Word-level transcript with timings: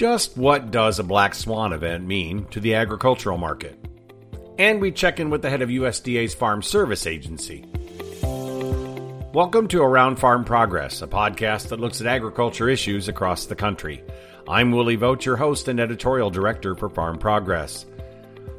Just 0.00 0.38
what 0.38 0.70
does 0.70 0.98
a 0.98 1.04
black 1.04 1.34
swan 1.34 1.74
event 1.74 2.06
mean 2.06 2.46
to 2.52 2.60
the 2.60 2.74
agricultural 2.74 3.36
market? 3.36 3.78
And 4.58 4.80
we 4.80 4.92
check 4.92 5.20
in 5.20 5.28
with 5.28 5.42
the 5.42 5.50
head 5.50 5.60
of 5.60 5.68
USDA's 5.68 6.32
Farm 6.32 6.62
Service 6.62 7.06
Agency. 7.06 7.66
Welcome 9.34 9.68
to 9.68 9.82
Around 9.82 10.16
Farm 10.16 10.42
Progress, 10.46 11.02
a 11.02 11.06
podcast 11.06 11.68
that 11.68 11.80
looks 11.80 12.00
at 12.00 12.06
agriculture 12.06 12.70
issues 12.70 13.08
across 13.08 13.44
the 13.44 13.54
country. 13.54 14.02
I'm 14.48 14.72
Willie 14.72 14.96
Vogt, 14.96 15.26
your 15.26 15.36
host 15.36 15.68
and 15.68 15.78
editorial 15.78 16.30
director 16.30 16.74
for 16.74 16.88
Farm 16.88 17.18
Progress. 17.18 17.84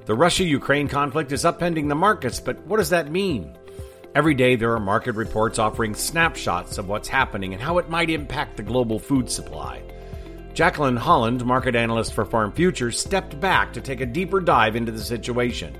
The 0.05 0.13
Russia 0.13 0.43
Ukraine 0.43 0.87
conflict 0.87 1.31
is 1.31 1.43
upending 1.43 1.89
the 1.89 1.95
markets, 1.95 2.39
but 2.39 2.63
what 2.67 2.77
does 2.77 2.91
that 2.91 3.09
mean? 3.09 3.57
Every 4.13 4.35
day 4.35 4.57
there 4.57 4.75
are 4.75 4.79
market 4.79 5.15
reports 5.15 5.57
offering 5.57 5.95
snapshots 5.95 6.77
of 6.77 6.87
what's 6.87 7.07
happening 7.07 7.53
and 7.53 7.63
how 7.63 7.79
it 7.79 7.89
might 7.89 8.11
impact 8.11 8.57
the 8.57 8.63
global 8.63 8.99
food 8.99 9.27
supply. 9.27 9.81
Jacqueline 10.53 10.97
Holland, 10.97 11.45
market 11.45 11.75
analyst 11.75 12.13
for 12.13 12.25
Farm 12.25 12.51
Futures, 12.51 12.99
stepped 12.99 13.39
back 13.39 13.71
to 13.73 13.81
take 13.81 14.01
a 14.01 14.05
deeper 14.05 14.39
dive 14.39 14.75
into 14.75 14.91
the 14.91 15.03
situation. 15.03 15.75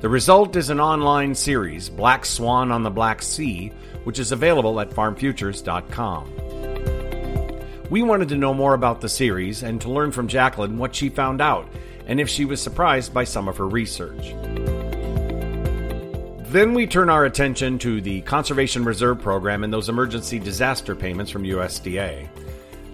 The 0.00 0.08
result 0.08 0.56
is 0.56 0.70
an 0.70 0.80
online 0.80 1.34
series, 1.34 1.90
Black 1.90 2.24
Swan 2.24 2.72
on 2.72 2.82
the 2.84 2.90
Black 2.90 3.20
Sea, 3.20 3.72
which 4.04 4.18
is 4.18 4.32
available 4.32 4.80
at 4.80 4.90
farmfutures.com. 4.90 6.32
We 7.90 8.02
wanted 8.02 8.28
to 8.28 8.36
know 8.36 8.54
more 8.54 8.74
about 8.74 9.00
the 9.00 9.08
series 9.08 9.62
and 9.62 9.80
to 9.80 9.90
learn 9.90 10.12
from 10.12 10.28
Jacqueline 10.28 10.78
what 10.78 10.94
she 10.94 11.08
found 11.08 11.40
out 11.40 11.68
and 12.06 12.20
if 12.20 12.28
she 12.28 12.44
was 12.44 12.62
surprised 12.62 13.12
by 13.12 13.24
some 13.24 13.48
of 13.48 13.56
her 13.58 13.68
research. 13.68 14.34
Then 16.48 16.72
we 16.72 16.86
turn 16.86 17.10
our 17.10 17.26
attention 17.26 17.78
to 17.80 18.00
the 18.00 18.22
Conservation 18.22 18.84
Reserve 18.84 19.20
Program 19.20 19.64
and 19.64 19.72
those 19.72 19.90
emergency 19.90 20.38
disaster 20.38 20.94
payments 20.94 21.30
from 21.30 21.42
USDA. 21.42 22.28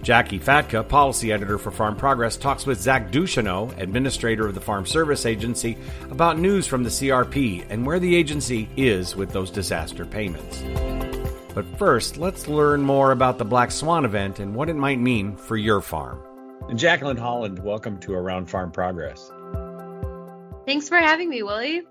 Jackie 0.04 0.38
Fatka, 0.38 0.86
policy 0.86 1.32
editor 1.32 1.56
for 1.56 1.70
Farm 1.70 1.96
Progress, 1.96 2.36
talks 2.36 2.66
with 2.66 2.78
Zach 2.78 3.10
Ducheneaux, 3.10 3.74
administrator 3.78 4.46
of 4.46 4.54
the 4.54 4.60
Farm 4.60 4.84
Service 4.84 5.24
Agency, 5.24 5.78
about 6.10 6.38
news 6.38 6.66
from 6.66 6.82
the 6.82 6.90
CRP 6.90 7.64
and 7.70 7.86
where 7.86 7.98
the 7.98 8.14
agency 8.14 8.68
is 8.76 9.16
with 9.16 9.30
those 9.30 9.50
disaster 9.50 10.04
payments. 10.04 10.62
But 11.54 11.64
first, 11.78 12.18
let's 12.18 12.48
learn 12.48 12.82
more 12.82 13.12
about 13.12 13.38
the 13.38 13.46
Black 13.46 13.70
Swan 13.70 14.04
event 14.04 14.40
and 14.40 14.54
what 14.54 14.68
it 14.68 14.76
might 14.76 15.00
mean 15.00 15.36
for 15.36 15.56
your 15.56 15.80
farm. 15.80 16.20
Jacqueline 16.76 17.16
Holland, 17.16 17.60
welcome 17.60 17.98
to 18.00 18.12
Around 18.12 18.50
Farm 18.50 18.70
Progress. 18.72 19.32
Thanks 20.66 20.86
for 20.86 20.98
having 20.98 21.30
me, 21.30 21.42
Willie. 21.42 21.82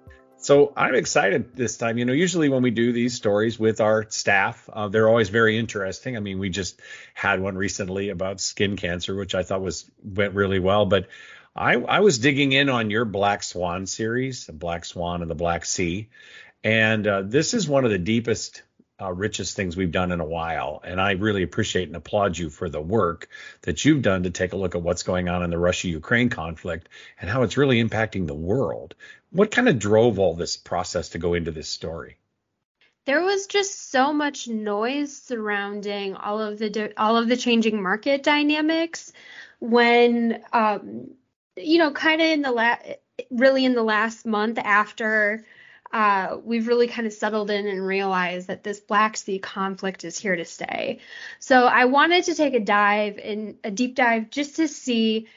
So 0.43 0.73
I'm 0.75 0.93
excited 0.93 1.55
this 1.55 1.77
time. 1.77 1.97
You 1.97 2.03
know, 2.03 2.11
usually 2.11 2.49
when 2.49 2.63
we 2.63 2.71
do 2.71 2.91
these 2.91 3.15
stories 3.15 3.57
with 3.57 3.79
our 3.79 4.05
staff, 4.09 4.69
uh, 4.73 4.89
they're 4.89 5.07
always 5.07 5.29
very 5.29 5.57
interesting. 5.57 6.17
I 6.17 6.19
mean, 6.19 6.37
we 6.37 6.49
just 6.49 6.81
had 7.13 7.39
one 7.39 7.55
recently 7.55 8.09
about 8.09 8.41
skin 8.41 8.75
cancer, 8.75 9.15
which 9.15 9.35
I 9.35 9.43
thought 9.43 9.61
was 9.61 9.89
went 10.03 10.33
really 10.33 10.59
well. 10.59 10.85
But 10.85 11.07
I, 11.55 11.75
I 11.75 12.01
was 12.01 12.19
digging 12.19 12.51
in 12.51 12.67
on 12.67 12.89
your 12.89 13.05
Black 13.05 13.41
Swan 13.41 13.85
series, 13.85 14.47
Black 14.47 14.83
Swan 14.83 15.21
and 15.21 15.31
the 15.31 15.35
Black 15.35 15.63
Sea, 15.63 16.09
and 16.61 17.07
uh, 17.07 17.21
this 17.21 17.53
is 17.53 17.69
one 17.69 17.85
of 17.85 17.91
the 17.91 17.97
deepest 17.97 18.63
uh, 19.01 19.11
richest 19.11 19.55
things 19.55 19.75
we've 19.75 19.91
done 19.91 20.11
in 20.11 20.19
a 20.19 20.25
while. 20.25 20.81
And 20.83 21.01
I 21.01 21.11
really 21.11 21.43
appreciate 21.43 21.87
and 21.87 21.95
applaud 21.95 22.37
you 22.37 22.49
for 22.49 22.69
the 22.69 22.81
work 22.81 23.27
that 23.61 23.83
you've 23.83 24.01
done 24.01 24.23
to 24.23 24.29
take 24.29 24.53
a 24.53 24.57
look 24.57 24.75
at 24.75 24.81
what's 24.81 25.03
going 25.03 25.29
on 25.29 25.43
in 25.43 25.49
the 25.49 25.57
Russia 25.57 25.87
Ukraine 25.87 26.29
conflict 26.29 26.89
and 27.19 27.29
how 27.29 27.43
it's 27.43 27.57
really 27.57 27.83
impacting 27.83 28.27
the 28.27 28.35
world. 28.35 28.95
What 29.33 29.49
kind 29.49 29.67
of 29.67 29.79
drove 29.79 30.19
all 30.19 30.35
this 30.35 30.57
process 30.57 31.09
to 31.09 31.17
go 31.17 31.33
into 31.33 31.49
this 31.49 31.67
story? 31.67 32.17
There 33.05 33.23
was 33.23 33.47
just 33.47 33.89
so 33.89 34.13
much 34.13 34.47
noise 34.47 35.17
surrounding 35.17 36.15
all 36.15 36.39
of 36.39 36.59
the 36.59 36.93
all 36.97 37.17
of 37.17 37.27
the 37.27 37.35
changing 37.35 37.81
market 37.81 38.21
dynamics 38.21 39.11
when 39.59 40.41
um, 40.53 41.11
you 41.57 41.79
know 41.79 41.91
kind 41.91 42.21
of 42.21 42.27
in 42.27 42.41
the 42.43 42.51
la- 42.51 42.77
really 43.31 43.65
in 43.65 43.73
the 43.73 43.83
last 43.83 44.25
month 44.25 44.59
after 44.59 45.43
uh, 45.91 46.37
we've 46.43 46.67
really 46.67 46.87
kind 46.87 47.07
of 47.07 47.13
settled 47.13 47.49
in 47.49 47.67
and 47.67 47.85
realized 47.85 48.47
that 48.47 48.63
this 48.63 48.79
Black 48.79 49.17
Sea 49.17 49.39
conflict 49.39 50.03
is 50.03 50.17
here 50.17 50.35
to 50.35 50.45
stay. 50.45 50.99
So 51.39 51.65
I 51.65 51.85
wanted 51.85 52.25
to 52.25 52.35
take 52.35 52.53
a 52.53 52.59
dive 52.59 53.17
in 53.17 53.57
a 53.63 53.71
deep 53.71 53.95
dive 53.95 54.29
just 54.29 54.55
to 54.57 54.67
see 54.67 55.27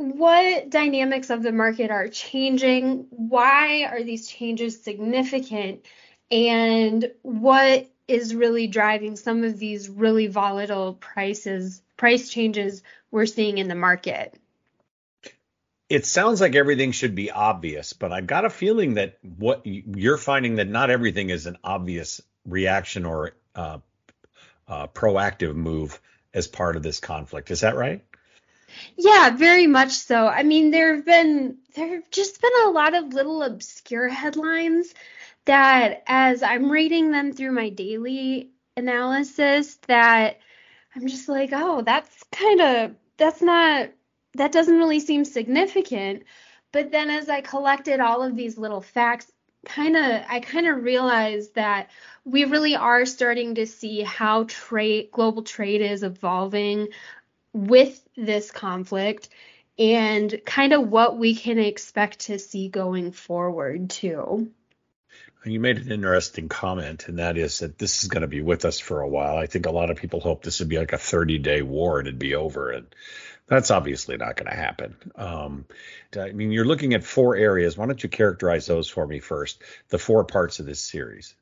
what 0.00 0.70
dynamics 0.70 1.30
of 1.30 1.42
the 1.42 1.52
market 1.52 1.90
are 1.90 2.08
changing, 2.08 3.06
why 3.10 3.84
are 3.84 4.02
these 4.02 4.28
changes 4.28 4.82
significant, 4.82 5.84
and 6.30 7.10
what 7.22 7.88
is 8.08 8.34
really 8.34 8.66
driving 8.66 9.16
some 9.16 9.44
of 9.44 9.58
these 9.58 9.88
really 9.88 10.26
volatile 10.26 10.94
prices, 10.94 11.82
price 11.96 12.30
changes 12.30 12.82
we're 13.10 13.26
seeing 13.26 13.58
in 13.58 13.68
the 13.68 13.74
market 13.74 14.34
it 15.90 16.06
sounds 16.06 16.40
like 16.40 16.54
everything 16.54 16.92
should 16.92 17.16
be 17.16 17.32
obvious, 17.32 17.92
but 17.92 18.12
I've 18.12 18.28
got 18.28 18.44
a 18.44 18.50
feeling 18.50 18.94
that 18.94 19.18
what 19.22 19.62
you're 19.64 20.16
finding 20.16 20.54
that 20.56 20.68
not 20.68 20.88
everything 20.88 21.30
is 21.30 21.46
an 21.46 21.58
obvious 21.64 22.22
reaction 22.46 23.04
or 23.04 23.32
uh, 23.56 23.78
uh, 24.68 24.86
proactive 24.86 25.56
move 25.56 26.00
as 26.32 26.46
part 26.46 26.76
of 26.76 26.84
this 26.84 27.00
conflict. 27.00 27.50
Is 27.50 27.62
that 27.62 27.74
right? 27.74 28.04
Yeah, 28.96 29.30
very 29.30 29.66
much 29.66 29.92
so. 29.92 30.26
I 30.26 30.42
mean, 30.42 30.70
there 30.70 30.94
have 30.96 31.04
been 31.04 31.58
there 31.74 31.94
have 31.94 32.10
just 32.10 32.40
been 32.40 32.50
a 32.64 32.70
lot 32.70 32.94
of 32.94 33.12
little 33.14 33.42
obscure 33.42 34.08
headlines 34.08 34.94
that, 35.44 36.02
as 36.06 36.42
I'm 36.42 36.70
reading 36.70 37.10
them 37.10 37.32
through 37.32 37.52
my 37.52 37.70
daily 37.70 38.50
analysis, 38.76 39.76
that 39.88 40.38
I'm 40.94 41.06
just 41.06 41.28
like, 41.28 41.50
oh, 41.52 41.82
that's 41.82 42.22
kind 42.32 42.60
of 42.60 42.94
that's 43.16 43.42
not 43.42 43.90
that 44.34 44.52
doesn't 44.52 44.76
really 44.78 45.00
seem 45.00 45.24
significant. 45.24 46.24
But 46.72 46.92
then 46.92 47.10
as 47.10 47.28
I 47.28 47.40
collected 47.40 48.00
all 48.00 48.22
of 48.22 48.36
these 48.36 48.56
little 48.58 48.80
facts, 48.80 49.30
kind 49.64 49.96
of 49.96 50.22
I 50.28 50.40
kind 50.40 50.66
of 50.66 50.82
realized 50.82 51.54
that 51.54 51.90
we 52.24 52.44
really 52.44 52.76
are 52.76 53.04
starting 53.06 53.56
to 53.56 53.66
see 53.66 54.02
how 54.02 54.44
trade 54.44 55.10
global 55.12 55.42
trade 55.42 55.80
is 55.82 56.02
evolving 56.02 56.88
with 57.52 58.02
this 58.16 58.50
conflict 58.50 59.28
and 59.78 60.40
kind 60.44 60.72
of 60.72 60.88
what 60.88 61.18
we 61.18 61.34
can 61.34 61.58
expect 61.58 62.20
to 62.20 62.38
see 62.38 62.68
going 62.68 63.12
forward 63.12 63.90
too. 63.90 64.50
You 65.44 65.58
made 65.58 65.78
an 65.78 65.90
interesting 65.90 66.50
comment, 66.50 67.08
and 67.08 67.18
that 67.18 67.38
is 67.38 67.60
that 67.60 67.78
this 67.78 68.02
is 68.02 68.10
going 68.10 68.20
to 68.20 68.28
be 68.28 68.42
with 68.42 68.66
us 68.66 68.78
for 68.78 69.00
a 69.00 69.08
while. 69.08 69.38
I 69.38 69.46
think 69.46 69.64
a 69.64 69.70
lot 69.70 69.88
of 69.88 69.96
people 69.96 70.20
hope 70.20 70.42
this 70.42 70.60
would 70.60 70.68
be 70.68 70.78
like 70.78 70.92
a 70.92 70.98
30 70.98 71.38
day 71.38 71.62
war 71.62 71.98
and 71.98 72.06
it'd 72.06 72.18
be 72.18 72.34
over. 72.34 72.70
And 72.70 72.94
that's 73.46 73.70
obviously 73.70 74.18
not 74.18 74.36
going 74.36 74.50
to 74.50 74.56
happen. 74.56 74.96
Um, 75.16 75.64
I 76.14 76.32
mean, 76.32 76.52
you're 76.52 76.66
looking 76.66 76.92
at 76.92 77.04
four 77.04 77.36
areas. 77.36 77.76
Why 77.76 77.86
don't 77.86 78.02
you 78.02 78.10
characterize 78.10 78.66
those 78.66 78.88
for 78.90 79.06
me 79.06 79.18
first? 79.18 79.62
The 79.88 79.98
four 79.98 80.24
parts 80.24 80.60
of 80.60 80.66
this 80.66 80.80
series. 80.80 81.34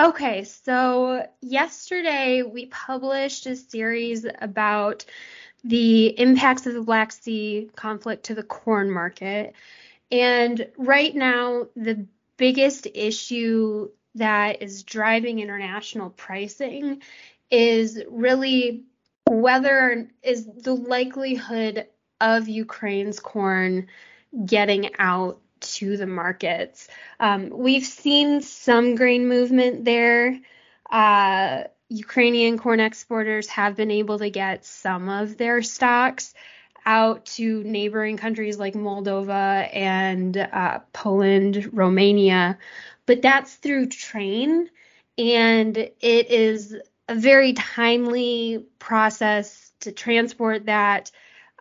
Okay, 0.00 0.44
so 0.44 1.26
yesterday 1.42 2.42
we 2.42 2.66
published 2.66 3.44
a 3.44 3.54
series 3.54 4.24
about 4.40 5.04
the 5.62 6.18
impacts 6.18 6.64
of 6.64 6.72
the 6.72 6.80
Black 6.80 7.12
Sea 7.12 7.68
conflict 7.76 8.24
to 8.24 8.34
the 8.34 8.42
corn 8.42 8.90
market. 8.90 9.52
And 10.10 10.66
right 10.78 11.14
now, 11.14 11.66
the 11.76 12.06
biggest 12.38 12.86
issue 12.94 13.90
that 14.14 14.62
is 14.62 14.84
driving 14.84 15.38
international 15.38 16.08
pricing 16.08 17.02
is 17.50 18.02
really 18.08 18.84
whether 19.26 20.08
is 20.22 20.46
the 20.46 20.74
likelihood 20.74 21.88
of 22.22 22.48
Ukraine's 22.48 23.20
corn 23.20 23.88
getting 24.46 24.94
out 24.98 25.42
to 25.60 25.96
the 25.96 26.06
markets. 26.06 26.88
Um, 27.18 27.50
we've 27.50 27.84
seen 27.84 28.42
some 28.42 28.94
grain 28.94 29.28
movement 29.28 29.84
there. 29.84 30.38
Uh, 30.90 31.64
Ukrainian 31.88 32.58
corn 32.58 32.80
exporters 32.80 33.48
have 33.48 33.76
been 33.76 33.90
able 33.90 34.18
to 34.18 34.30
get 34.30 34.64
some 34.64 35.08
of 35.08 35.36
their 35.36 35.62
stocks 35.62 36.34
out 36.86 37.26
to 37.26 37.62
neighboring 37.64 38.16
countries 38.16 38.58
like 38.58 38.74
Moldova 38.74 39.68
and 39.74 40.36
uh, 40.36 40.80
Poland, 40.92 41.70
Romania, 41.72 42.58
but 43.06 43.22
that's 43.22 43.54
through 43.54 43.86
train. 43.86 44.70
And 45.18 45.76
it 45.76 46.30
is 46.30 46.76
a 47.08 47.14
very 47.14 47.52
timely 47.52 48.64
process 48.78 49.72
to 49.80 49.92
transport 49.92 50.66
that. 50.66 51.10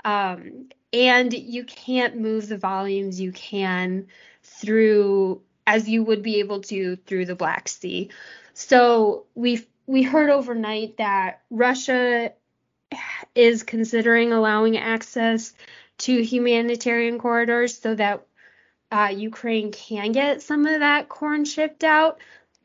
Um, 0.06 0.70
and 0.92 1.34
you 1.34 1.64
can't 1.64 2.18
move 2.18 2.48
the 2.48 2.58
volumes 2.58 3.20
you 3.20 3.32
can 3.32 4.08
through 4.44 5.42
as 5.68 5.88
you 5.88 6.04
would 6.04 6.24
be 6.24 6.40
able 6.40 6.62
to 6.62 6.96
through 6.96 7.26
the 7.26 7.36
Black 7.36 7.68
Sea. 7.68 8.10
So 8.54 9.26
we 9.36 9.68
we 9.86 10.04
heard 10.04 10.30
overnight 10.30 10.98
that 10.98 11.42
Russia 11.50 12.34
is 13.36 13.64
considering 13.64 14.32
allowing 14.32 14.78
access 14.78 15.54
to 16.00 16.24
humanitarian 16.24 17.20
corridors 17.20 17.78
so 17.78 17.94
that 17.96 18.26
uh, 18.92 19.14
Ukraine 19.16 19.72
can 19.72 20.12
get 20.12 20.42
some 20.42 20.66
of 20.66 20.80
that 20.80 21.10
corn 21.10 21.46
shipped 21.46 21.84
out 21.84 22.20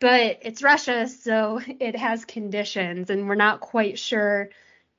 but 0.05 0.41
it's 0.43 0.63
Russia, 0.63 1.09
so 1.09 1.61
it 1.81 1.97
has 1.97 2.25
conditions, 2.25 3.11
and 3.11 3.27
we're 3.27 3.35
not 3.37 3.61
quite 3.61 3.99
sure 3.99 4.51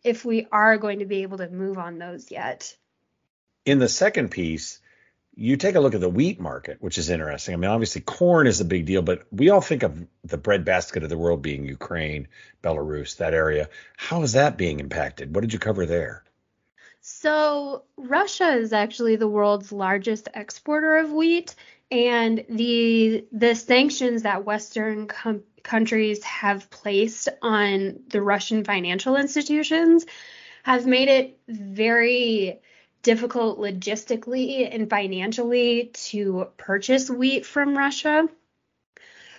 if 0.03 0.25
we 0.25 0.47
are 0.51 0.77
going 0.77 0.99
to 0.99 1.05
be 1.05 1.21
able 1.23 1.37
to 1.37 1.49
move 1.49 1.77
on 1.77 1.99
those 1.99 2.31
yet. 2.31 2.75
In 3.65 3.79
the 3.79 3.89
second 3.89 4.29
piece, 4.29 4.79
you 5.35 5.57
take 5.57 5.75
a 5.75 5.79
look 5.79 5.95
at 5.95 6.01
the 6.01 6.09
wheat 6.09 6.39
market, 6.39 6.77
which 6.79 6.97
is 6.97 7.09
interesting. 7.09 7.53
I 7.53 7.57
mean, 7.57 7.69
obviously, 7.69 8.01
corn 8.01 8.47
is 8.47 8.61
a 8.61 8.65
big 8.65 8.85
deal, 8.85 9.01
but 9.01 9.23
we 9.31 9.49
all 9.49 9.59
think 9.59 9.83
of 9.83 10.05
the 10.23 10.37
breadbasket 10.37 11.03
of 11.03 11.09
the 11.09 11.17
world 11.17 11.41
being 11.41 11.65
Ukraine, 11.65 12.27
Belarus, 12.63 13.17
that 13.17 13.33
area. 13.33 13.69
How 13.97 14.21
is 14.21 14.33
that 14.33 14.57
being 14.57 14.79
impacted? 14.79 15.35
What 15.35 15.41
did 15.41 15.51
you 15.51 15.59
cover 15.59 15.85
there? 15.85 16.23
So, 17.01 17.83
Russia 17.97 18.53
is 18.53 18.71
actually 18.71 19.17
the 19.17 19.27
world's 19.27 19.71
largest 19.71 20.29
exporter 20.33 20.97
of 20.97 21.11
wheat, 21.11 21.53
and 21.91 22.45
the 22.49 23.25
the 23.31 23.55
sanctions 23.55 24.23
that 24.23 24.45
Western 24.45 25.07
com- 25.07 25.43
countries 25.63 26.23
have 26.23 26.69
placed 26.69 27.29
on 27.41 27.99
the 28.07 28.21
Russian 28.21 28.63
financial 28.63 29.17
institutions 29.17 30.05
have 30.63 30.87
made 30.87 31.09
it 31.09 31.39
very 31.47 32.61
difficult 33.05 33.59
logistically 33.59 34.67
and 34.73 34.89
financially 34.89 35.91
to 35.93 36.47
purchase 36.57 37.07
wheat 37.07 37.45
from 37.45 37.77
Russia. 37.77 38.27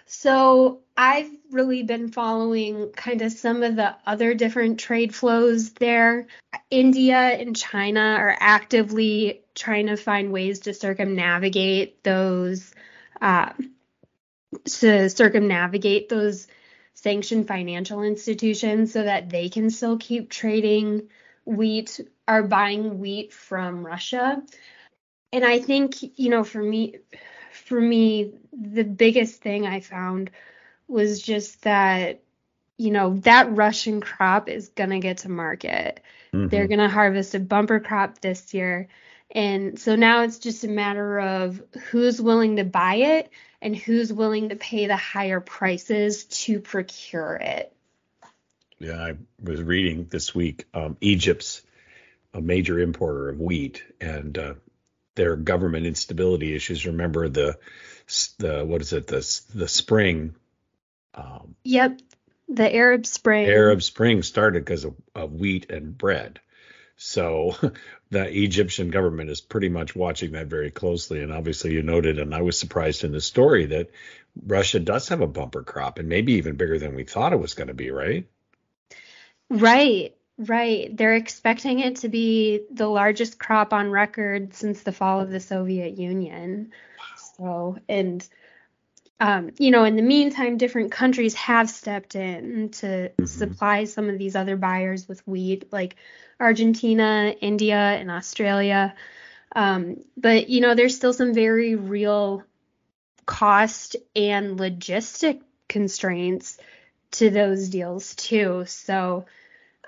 So 0.06 0.82
I've 0.96 1.30
really 1.50 1.82
been 1.82 2.12
following 2.12 2.92
kind 2.92 3.22
of 3.22 3.32
some 3.32 3.64
of 3.64 3.74
the 3.74 3.96
other 4.06 4.34
different 4.34 4.78
trade 4.78 5.12
flows 5.12 5.70
there. 5.70 6.28
India 6.70 7.16
and 7.16 7.56
China 7.56 8.00
are 8.00 8.36
actively 8.38 9.42
trying 9.52 9.88
to 9.88 9.96
find 9.96 10.32
ways 10.32 10.60
to 10.60 10.72
circumnavigate 10.72 12.04
those 12.04 12.72
uh, 13.20 13.50
to 14.64 15.10
circumnavigate 15.10 16.08
those 16.08 16.46
sanctioned 16.94 17.48
financial 17.48 18.04
institutions 18.04 18.92
so 18.92 19.02
that 19.02 19.28
they 19.28 19.48
can 19.48 19.70
still 19.70 19.98
keep 19.98 20.30
trading 20.30 21.08
wheat 21.44 22.00
are 22.28 22.43
buying 22.43 22.99
wheat 22.99 23.32
from 23.32 23.87
Russia. 23.87 24.43
And 25.32 25.44
I 25.44 25.58
think, 25.58 25.96
you 26.19 26.31
know, 26.31 26.44
for 26.44 26.62
me 26.62 26.96
for 27.52 27.81
me 27.81 28.32
the 28.52 28.84
biggest 28.84 29.40
thing 29.40 29.67
I 29.67 29.81
found 29.81 30.31
was 30.88 31.20
just 31.23 31.62
that 31.62 32.23
you 32.78 32.90
know, 32.90 33.14
that 33.20 33.55
Russian 33.56 34.00
crop 34.00 34.49
is 34.49 34.69
going 34.69 34.90
to 34.90 34.99
get 34.99 35.19
to 35.19 35.31
market. 35.31 36.00
Mm-hmm. 36.32 36.49
They're 36.49 36.67
going 36.67 36.81
to 36.81 36.88
harvest 36.88 37.34
a 37.34 37.40
bumper 37.40 37.81
crop 37.81 38.20
this 38.20 38.52
year. 38.52 38.88
And 39.31 39.78
so 39.78 39.96
now 39.96 40.23
it's 40.23 40.38
just 40.38 40.64
a 40.64 40.69
matter 40.69 41.19
of 41.19 41.62
who's 41.90 42.20
willing 42.20 42.56
to 42.56 42.64
buy 42.64 42.96
it 42.96 43.31
and 43.62 43.75
who's 43.75 44.12
willing 44.12 44.50
to 44.50 44.56
pay 44.56 44.87
the 44.87 44.96
higher 44.96 45.40
prices 45.40 46.25
to 46.25 46.61
procure 46.61 47.37
it. 47.37 47.73
Yeah, 48.78 49.02
I 49.02 49.14
was 49.43 49.62
reading 49.62 50.06
this 50.11 50.34
week. 50.34 50.67
Um, 50.75 50.99
Egypt's 51.00 51.62
a 52.37 52.41
major 52.41 52.79
importer 52.79 53.31
of 53.31 53.41
wheat, 53.41 53.83
and 54.00 54.37
uh, 54.37 54.55
their 55.15 55.37
government 55.37 55.87
instability 55.87 56.55
issues. 56.55 56.87
Remember 56.87 57.29
the 57.29 57.59
the 58.38 58.65
what 58.65 58.83
is 58.83 58.93
it 58.93 59.06
the 59.06 59.41
the 59.55 59.69
spring? 59.69 60.35
Um, 61.15 61.56
yep, 61.65 61.99
the 62.49 62.75
Arab 62.75 63.06
Spring. 63.06 63.47
Arab 63.47 63.83
Spring 63.83 64.23
started 64.23 64.65
because 64.65 64.85
of, 64.85 64.94
of 65.15 65.33
wheat 65.33 65.71
and 65.71 65.97
bread. 65.97 66.41
So 66.97 67.56
the 68.11 68.43
Egyptian 68.43 68.91
government 68.91 69.31
is 69.31 69.41
pretty 69.41 69.71
much 69.71 69.97
watching 69.97 70.33
that 70.33 70.47
very 70.47 70.71
closely. 70.71 71.23
And 71.23 71.33
obviously, 71.33 71.73
you 71.73 71.83
noted, 71.83 72.19
and 72.19 72.35
I 72.35 72.43
was 72.43 72.59
surprised 72.59 73.03
in 73.03 73.12
the 73.12 73.21
story 73.21 73.67
that 73.67 73.91
Russia 74.47 74.79
does 74.79 75.09
have 75.09 75.23
a 75.23 75.27
bumper 75.27 75.62
crop 75.62 75.99
and 75.99 76.09
maybe 76.09 76.35
even 76.35 76.56
bigger 76.56 76.79
than 76.79 76.94
we 76.94 77.05
thought 77.05 77.33
it 77.33 77.41
was 77.41 77.55
going 77.55 77.69
to 77.69 77.75
be, 77.75 77.91
right? 77.91 78.27
Right, 79.49 80.15
right. 80.38 80.94
They're 80.97 81.17
expecting 81.17 81.81
it 81.81 81.97
to 81.97 82.09
be 82.09 82.62
the 82.71 82.88
largest 82.88 83.38
crop 83.38 83.73
on 83.73 83.91
record 83.91 84.55
since 84.55 84.83
the 84.83 84.93
fall 84.93 85.21
of 85.21 85.31
the 85.31 85.41
Soviet 85.41 85.99
Union. 85.99 86.73
So, 87.37 87.79
and 87.88 88.27
um, 89.19 89.50
you 89.59 89.71
know, 89.71 89.85
in 89.85 89.97
the 89.97 90.03
meantime, 90.03 90.59
different 90.59 90.93
countries 90.93 91.35
have 91.35 91.71
stepped 91.71 92.15
in 92.15 92.69
to 92.71 92.87
mm-hmm. 92.87 93.25
supply 93.25 93.85
some 93.85 94.11
of 94.11 94.19
these 94.19 94.37
other 94.37 94.56
buyers 94.56 95.09
with 95.09 95.27
wheat, 95.27 95.73
like 95.73 95.97
Argentina, 96.38 97.35
India, 97.41 97.77
and 97.77 98.11
Australia. 98.11 98.94
Um, 99.55 100.05
but 100.17 100.50
you 100.50 100.61
know, 100.61 100.75
there's 100.75 100.97
still 100.97 101.15
some 101.15 101.33
very 101.33 101.77
real 101.77 102.43
cost 103.25 103.97
and 104.15 104.59
logistic 104.59 105.41
constraints 105.69 106.59
to 107.12 107.31
those 107.31 107.71
deals 107.71 108.15
too. 108.15 108.65
So 108.67 109.25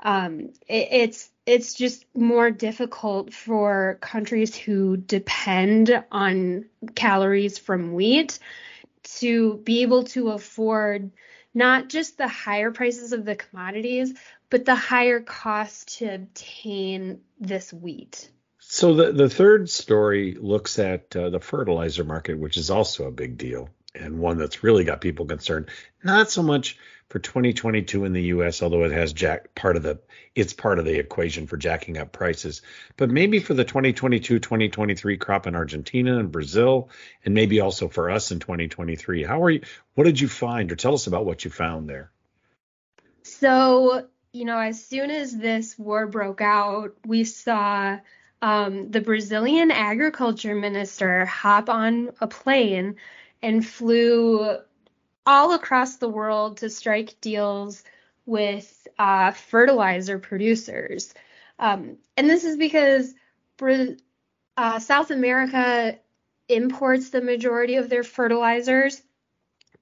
um, 0.02 0.52
it, 0.66 0.88
it's 0.90 1.30
it's 1.46 1.74
just 1.74 2.04
more 2.14 2.50
difficult 2.50 3.32
for 3.32 3.98
countries 4.00 4.54
who 4.54 4.96
depend 4.96 6.04
on 6.12 6.66
calories 6.94 7.58
from 7.58 7.94
wheat 7.94 8.38
to 9.02 9.56
be 9.58 9.82
able 9.82 10.04
to 10.04 10.30
afford 10.30 11.10
not 11.54 11.88
just 11.88 12.18
the 12.18 12.28
higher 12.28 12.70
prices 12.70 13.12
of 13.12 13.24
the 13.24 13.34
commodities, 13.34 14.12
but 14.50 14.64
the 14.64 14.74
higher 14.74 15.20
cost 15.20 15.98
to 15.98 16.14
obtain 16.14 17.20
this 17.40 17.72
wheat. 17.72 18.30
So 18.58 18.94
the 18.94 19.12
the 19.12 19.30
third 19.30 19.70
story 19.70 20.36
looks 20.38 20.78
at 20.78 21.16
uh, 21.16 21.30
the 21.30 21.40
fertilizer 21.40 22.04
market, 22.04 22.38
which 22.38 22.58
is 22.58 22.70
also 22.70 23.06
a 23.06 23.10
big 23.10 23.38
deal 23.38 23.70
and 23.98 24.18
one 24.18 24.38
that's 24.38 24.62
really 24.62 24.84
got 24.84 25.00
people 25.00 25.26
concerned. 25.26 25.68
Not 26.02 26.30
so 26.30 26.42
much 26.42 26.78
for 27.08 27.18
2022 27.18 28.04
in 28.04 28.12
the 28.12 28.22
U.S., 28.24 28.62
although 28.62 28.84
it 28.84 28.92
has 28.92 29.12
jack 29.12 29.54
part 29.54 29.76
of 29.76 29.82
the 29.82 29.98
it's 30.34 30.52
part 30.52 30.78
of 30.78 30.84
the 30.84 30.98
equation 30.98 31.46
for 31.46 31.56
jacking 31.56 31.98
up 31.98 32.12
prices, 32.12 32.62
but 32.96 33.10
maybe 33.10 33.40
for 33.40 33.54
the 33.54 33.64
2022-2023 33.64 35.18
crop 35.18 35.46
in 35.46 35.56
Argentina 35.56 36.18
and 36.18 36.30
Brazil, 36.30 36.90
and 37.24 37.34
maybe 37.34 37.60
also 37.60 37.88
for 37.88 38.10
us 38.10 38.30
in 38.30 38.40
2023. 38.40 39.24
How 39.24 39.42
are 39.42 39.50
you? 39.50 39.62
What 39.94 40.04
did 40.04 40.20
you 40.20 40.28
find, 40.28 40.70
or 40.70 40.76
tell 40.76 40.94
us 40.94 41.06
about 41.06 41.24
what 41.24 41.44
you 41.44 41.50
found 41.50 41.88
there? 41.88 42.10
So 43.22 44.06
you 44.32 44.44
know, 44.44 44.58
as 44.58 44.84
soon 44.84 45.10
as 45.10 45.36
this 45.36 45.78
war 45.78 46.06
broke 46.06 46.40
out, 46.40 46.94
we 47.06 47.24
saw 47.24 47.98
um, 48.42 48.90
the 48.90 49.00
Brazilian 49.00 49.70
agriculture 49.70 50.54
minister 50.54 51.24
hop 51.24 51.68
on 51.68 52.10
a 52.20 52.26
plane 52.26 52.96
and 53.42 53.66
flew 53.66 54.58
all 55.26 55.52
across 55.52 55.96
the 55.96 56.08
world 56.08 56.58
to 56.58 56.70
strike 56.70 57.20
deals 57.20 57.84
with 58.26 58.86
uh, 58.98 59.32
fertilizer 59.32 60.18
producers. 60.18 61.14
Um, 61.58 61.96
and 62.16 62.28
this 62.28 62.44
is 62.44 62.56
because 62.56 63.14
uh, 64.56 64.78
South 64.78 65.10
America 65.10 65.98
imports 66.48 67.10
the 67.10 67.20
majority 67.20 67.76
of 67.76 67.88
their 67.88 68.02
fertilizers. 68.02 69.02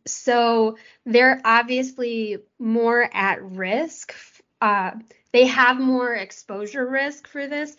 So 0.06 0.78
they're 1.04 1.40
obviously 1.44 2.38
more 2.58 3.08
at 3.12 3.42
risk. 3.42 4.14
Uh, 4.60 4.92
they 5.32 5.46
have 5.46 5.78
more 5.78 6.14
exposure 6.14 6.86
risk 6.86 7.28
for 7.28 7.46
this 7.46 7.76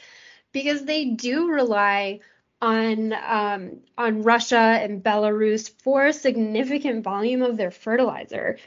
because 0.51 0.85
they 0.85 1.05
do 1.05 1.49
rely 1.49 2.19
on 2.61 3.13
um, 3.13 3.79
on 3.97 4.23
Russia 4.23 4.57
and 4.57 5.03
Belarus 5.03 5.69
for 5.83 6.07
a 6.07 6.13
significant 6.13 7.03
volume 7.03 7.41
of 7.41 7.57
their 7.57 7.71
fertilizer. 7.71 8.57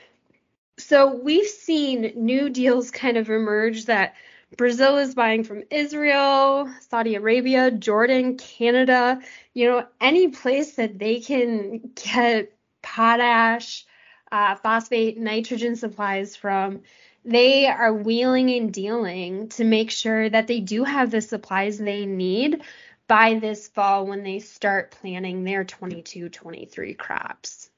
So 0.78 1.14
we've 1.14 1.46
seen 1.46 2.12
new 2.16 2.48
deals 2.48 2.90
kind 2.90 3.16
of 3.16 3.28
emerge 3.28 3.86
that 3.86 4.14
Brazil 4.56 4.96
is 4.96 5.14
buying 5.14 5.44
from 5.44 5.62
Israel, 5.70 6.72
Saudi 6.88 7.14
Arabia, 7.14 7.70
Jordan, 7.70 8.36
Canada, 8.36 9.20
you 9.54 9.68
know, 9.68 9.86
any 10.00 10.28
place 10.28 10.72
that 10.74 10.98
they 10.98 11.20
can 11.20 11.90
get 11.94 12.52
potash, 12.82 13.84
uh, 14.32 14.56
phosphate, 14.56 15.18
nitrogen 15.18 15.76
supplies 15.76 16.34
from, 16.34 16.80
they 17.24 17.66
are 17.66 17.92
wheeling 17.92 18.50
and 18.50 18.72
dealing 18.72 19.48
to 19.50 19.64
make 19.64 19.90
sure 19.90 20.28
that 20.28 20.46
they 20.46 20.60
do 20.60 20.84
have 20.84 21.10
the 21.10 21.20
supplies 21.20 21.78
they 21.78 22.06
need 22.06 22.62
by 23.10 23.40
this 23.40 23.66
fall 23.66 24.06
when 24.06 24.22
they 24.22 24.38
start 24.38 24.92
planting 24.92 25.42
their 25.42 25.64
22 25.64 26.28
23 26.28 26.94
crops. 26.94 27.68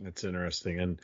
That's 0.00 0.22
interesting. 0.22 0.78
And 0.78 1.00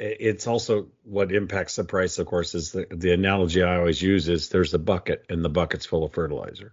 it's 0.00 0.48
also 0.48 0.88
what 1.04 1.30
impacts 1.30 1.76
the 1.76 1.84
price, 1.84 2.18
of 2.18 2.26
course, 2.26 2.56
is 2.56 2.72
the, 2.72 2.88
the 2.90 3.12
analogy 3.12 3.62
I 3.62 3.76
always 3.76 4.02
use 4.02 4.28
is 4.28 4.48
there's 4.48 4.74
a 4.74 4.80
bucket 4.80 5.26
and 5.28 5.44
the 5.44 5.48
bucket's 5.48 5.86
full 5.86 6.02
of 6.02 6.12
fertilizer. 6.12 6.72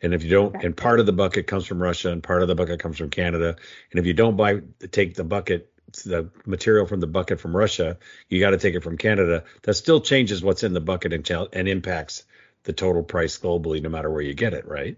And 0.00 0.14
if 0.14 0.22
you 0.22 0.30
don't, 0.30 0.54
and 0.62 0.76
part 0.76 1.00
of 1.00 1.06
the 1.06 1.12
bucket 1.12 1.48
comes 1.48 1.66
from 1.66 1.82
Russia 1.82 2.12
and 2.12 2.22
part 2.22 2.42
of 2.42 2.48
the 2.48 2.54
bucket 2.54 2.78
comes 2.78 2.96
from 2.96 3.10
Canada. 3.10 3.56
And 3.90 3.98
if 3.98 4.06
you 4.06 4.14
don't 4.14 4.36
buy, 4.36 4.60
take 4.92 5.14
the 5.14 5.24
bucket, 5.24 5.72
the 6.04 6.30
material 6.44 6.86
from 6.86 7.00
the 7.00 7.08
bucket 7.08 7.40
from 7.40 7.56
Russia, 7.56 7.98
you 8.28 8.38
got 8.38 8.50
to 8.50 8.58
take 8.58 8.76
it 8.76 8.84
from 8.84 8.98
Canada. 8.98 9.42
That 9.62 9.74
still 9.74 10.00
changes 10.00 10.44
what's 10.44 10.62
in 10.62 10.74
the 10.74 10.80
bucket 10.80 11.12
and, 11.12 11.28
and 11.52 11.66
impacts 11.66 12.22
the 12.62 12.72
total 12.72 13.02
price 13.02 13.36
globally, 13.36 13.82
no 13.82 13.88
matter 13.88 14.08
where 14.08 14.22
you 14.22 14.32
get 14.32 14.54
it, 14.54 14.68
right? 14.68 14.96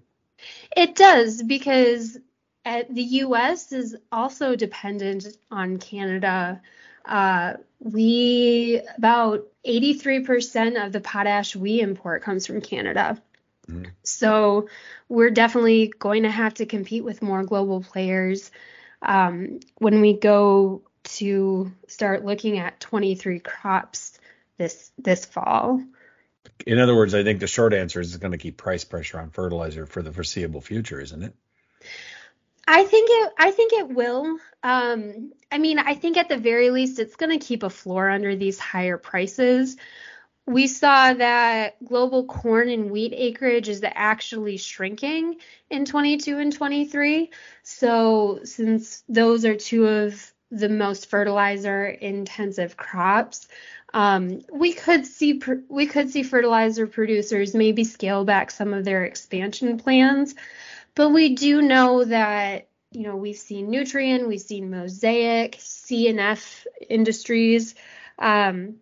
It 0.77 0.95
does 0.95 1.43
because 1.43 2.19
the 2.65 3.03
U.S. 3.03 3.73
is 3.73 3.97
also 4.13 4.57
dependent 4.57 5.27
on 5.51 5.79
Canada 5.79 6.61
Uh, 7.09 7.55
we 7.81 8.83
about 8.99 9.47
83% 9.67 10.85
of 10.85 10.93
the 10.93 11.01
potash 11.01 11.57
we 11.57 11.81
import 11.81 12.23
comes 12.23 12.47
from 12.47 12.61
Canada. 12.61 13.21
Mm-hmm. 13.67 13.85
So 14.03 14.69
we're 15.09 15.31
definitely 15.31 15.93
going 15.99 16.25
to 16.25 16.31
have 16.31 16.55
to 16.55 16.67
compete 16.67 17.05
with 17.05 17.23
more 17.23 17.45
global 17.45 17.81
players 17.81 18.51
um, 19.01 19.61
when 19.79 20.01
we 20.01 20.13
go 20.13 20.83
to 21.05 21.73
start 21.87 22.25
looking 22.25 22.59
at 22.59 22.81
23 22.81 23.41
crops 23.41 24.19
this 24.59 24.91
this 24.99 25.25
fall. 25.25 25.83
In 26.67 26.79
other 26.79 26.95
words, 26.95 27.15
I 27.15 27.23
think 27.25 27.41
the 27.41 27.47
short 27.47 27.73
answer 27.73 28.01
is 28.01 28.15
it's 28.15 28.21
going 28.21 28.33
to 28.33 28.39
keep 28.39 28.57
price 28.57 28.85
pressure 28.85 29.21
on 29.21 29.31
fertilizer 29.31 29.87
for 29.87 30.03
the 30.03 30.13
foreseeable 30.13 30.61
future, 30.61 31.01
isn't 31.01 31.23
it? 31.23 31.35
I 32.67 32.85
think 32.85 33.09
it 33.11 33.33
I 33.39 33.51
think 33.51 33.73
it 33.73 33.89
will. 33.89 34.39
Um, 34.63 35.33
I 35.51 35.59
mean, 35.59 35.79
I 35.79 35.95
think 35.95 36.19
at 36.19 36.29
the 36.29 36.37
very 36.37 36.71
least 36.71 36.99
it's 36.99 37.17
going 37.17 37.39
to 37.39 37.45
keep 37.45 37.63
a 37.63 37.71
floor 37.71 38.11
under 38.11 38.37
these 38.37 38.59
higher 38.59 38.99
prices. 38.99 39.77
We 40.47 40.67
saw 40.67 41.15
that 41.15 41.83
global 41.85 42.25
corn 42.25 42.69
and 42.69 42.91
wheat 42.91 43.15
acreage 43.15 43.69
is 43.69 43.83
actually 43.85 44.57
shrinking 44.57 45.37
in 45.71 45.85
22 45.85 46.39
and 46.39 46.53
23. 46.53 47.31
So, 47.63 48.41
since 48.45 49.03
those 49.09 49.45
are 49.45 49.57
two 49.57 49.87
of 49.87 50.33
the 50.51 50.69
most 50.69 51.11
fertilizer 51.11 51.87
intensive 51.87 52.77
crops, 52.77 53.49
um, 53.95 54.41
we 54.53 54.73
could 54.73 55.07
see 55.07 55.41
we 55.69 55.87
could 55.87 56.11
see 56.11 56.23
fertilizer 56.23 56.87
producers 56.87 57.55
maybe 57.55 57.85
scale 57.85 58.25
back 58.25 58.51
some 58.51 58.75
of 58.75 58.85
their 58.85 59.05
expansion 59.05 59.79
plans, 59.79 60.35
but 60.95 61.11
we 61.11 61.35
do 61.35 61.63
know 61.63 62.05
that 62.05 62.69
you 62.91 63.03
know 63.03 63.17
we've 63.17 63.37
seen 63.37 63.71
Nutrien, 63.71 64.29
we've 64.29 64.41
seen 64.41 64.71
Mosaic, 64.71 65.57
C&F 65.59 66.67
Industries. 66.89 67.75
Um, 68.19 68.77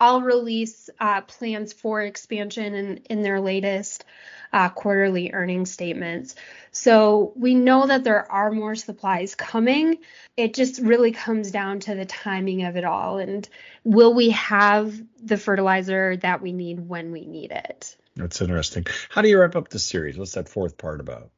all 0.00 0.22
release 0.22 0.88
uh, 0.98 1.20
plans 1.20 1.72
for 1.72 2.00
expansion 2.00 2.74
in, 2.74 2.96
in 3.10 3.22
their 3.22 3.40
latest 3.40 4.04
uh, 4.52 4.68
quarterly 4.68 5.32
earnings 5.32 5.70
statements. 5.70 6.34
So 6.72 7.32
we 7.36 7.54
know 7.54 7.86
that 7.86 8.04
there 8.04 8.30
are 8.30 8.50
more 8.50 8.74
supplies 8.74 9.34
coming. 9.34 9.98
It 10.36 10.54
just 10.54 10.80
really 10.80 11.12
comes 11.12 11.50
down 11.50 11.80
to 11.80 11.94
the 11.94 12.06
timing 12.06 12.64
of 12.64 12.76
it 12.76 12.84
all. 12.84 13.18
And 13.18 13.48
will 13.84 14.14
we 14.14 14.30
have 14.30 14.94
the 15.22 15.36
fertilizer 15.36 16.16
that 16.18 16.42
we 16.42 16.52
need 16.52 16.80
when 16.88 17.12
we 17.12 17.26
need 17.26 17.52
it? 17.52 17.96
That's 18.16 18.40
interesting. 18.40 18.86
How 19.08 19.22
do 19.22 19.28
you 19.28 19.38
wrap 19.38 19.56
up 19.56 19.68
the 19.68 19.78
series? 19.78 20.18
What's 20.18 20.32
that 20.32 20.48
fourth 20.48 20.76
part 20.76 21.00
about? 21.00 21.30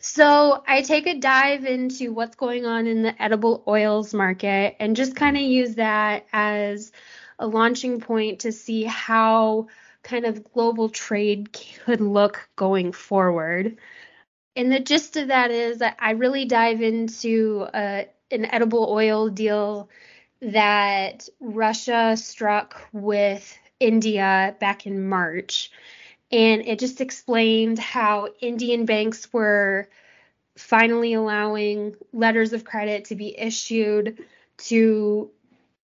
So 0.00 0.62
I 0.66 0.82
take 0.82 1.08
a 1.08 1.18
dive 1.18 1.64
into 1.64 2.12
what's 2.12 2.36
going 2.36 2.66
on 2.66 2.86
in 2.86 3.02
the 3.02 3.20
edible 3.20 3.64
oils 3.66 4.14
market 4.14 4.76
and 4.78 4.94
just 4.94 5.16
kind 5.16 5.36
of 5.36 5.42
use 5.42 5.74
that 5.74 6.26
as 6.32 6.92
a 7.38 7.46
launching 7.46 8.00
point 8.00 8.40
to 8.40 8.52
see 8.52 8.84
how 8.84 9.68
kind 10.02 10.24
of 10.24 10.52
global 10.52 10.88
trade 10.88 11.56
could 11.84 12.00
look 12.00 12.48
going 12.56 12.92
forward. 12.92 13.78
And 14.56 14.72
the 14.72 14.80
gist 14.80 15.16
of 15.16 15.28
that 15.28 15.50
is 15.50 15.78
that 15.78 15.96
I 16.00 16.12
really 16.12 16.44
dive 16.44 16.82
into 16.82 17.66
uh, 17.72 18.04
an 18.30 18.44
edible 18.46 18.88
oil 18.90 19.28
deal 19.28 19.88
that 20.40 21.28
Russia 21.40 22.16
struck 22.16 22.88
with 22.92 23.56
India 23.80 24.56
back 24.58 24.86
in 24.86 25.08
March. 25.08 25.70
And 26.30 26.62
it 26.66 26.78
just 26.78 27.00
explained 27.00 27.78
how 27.78 28.28
Indian 28.40 28.84
banks 28.84 29.32
were 29.32 29.88
finally 30.56 31.14
allowing 31.14 31.94
letters 32.12 32.52
of 32.52 32.64
credit 32.64 33.06
to 33.06 33.14
be 33.14 33.38
issued 33.38 34.18
to 34.58 35.30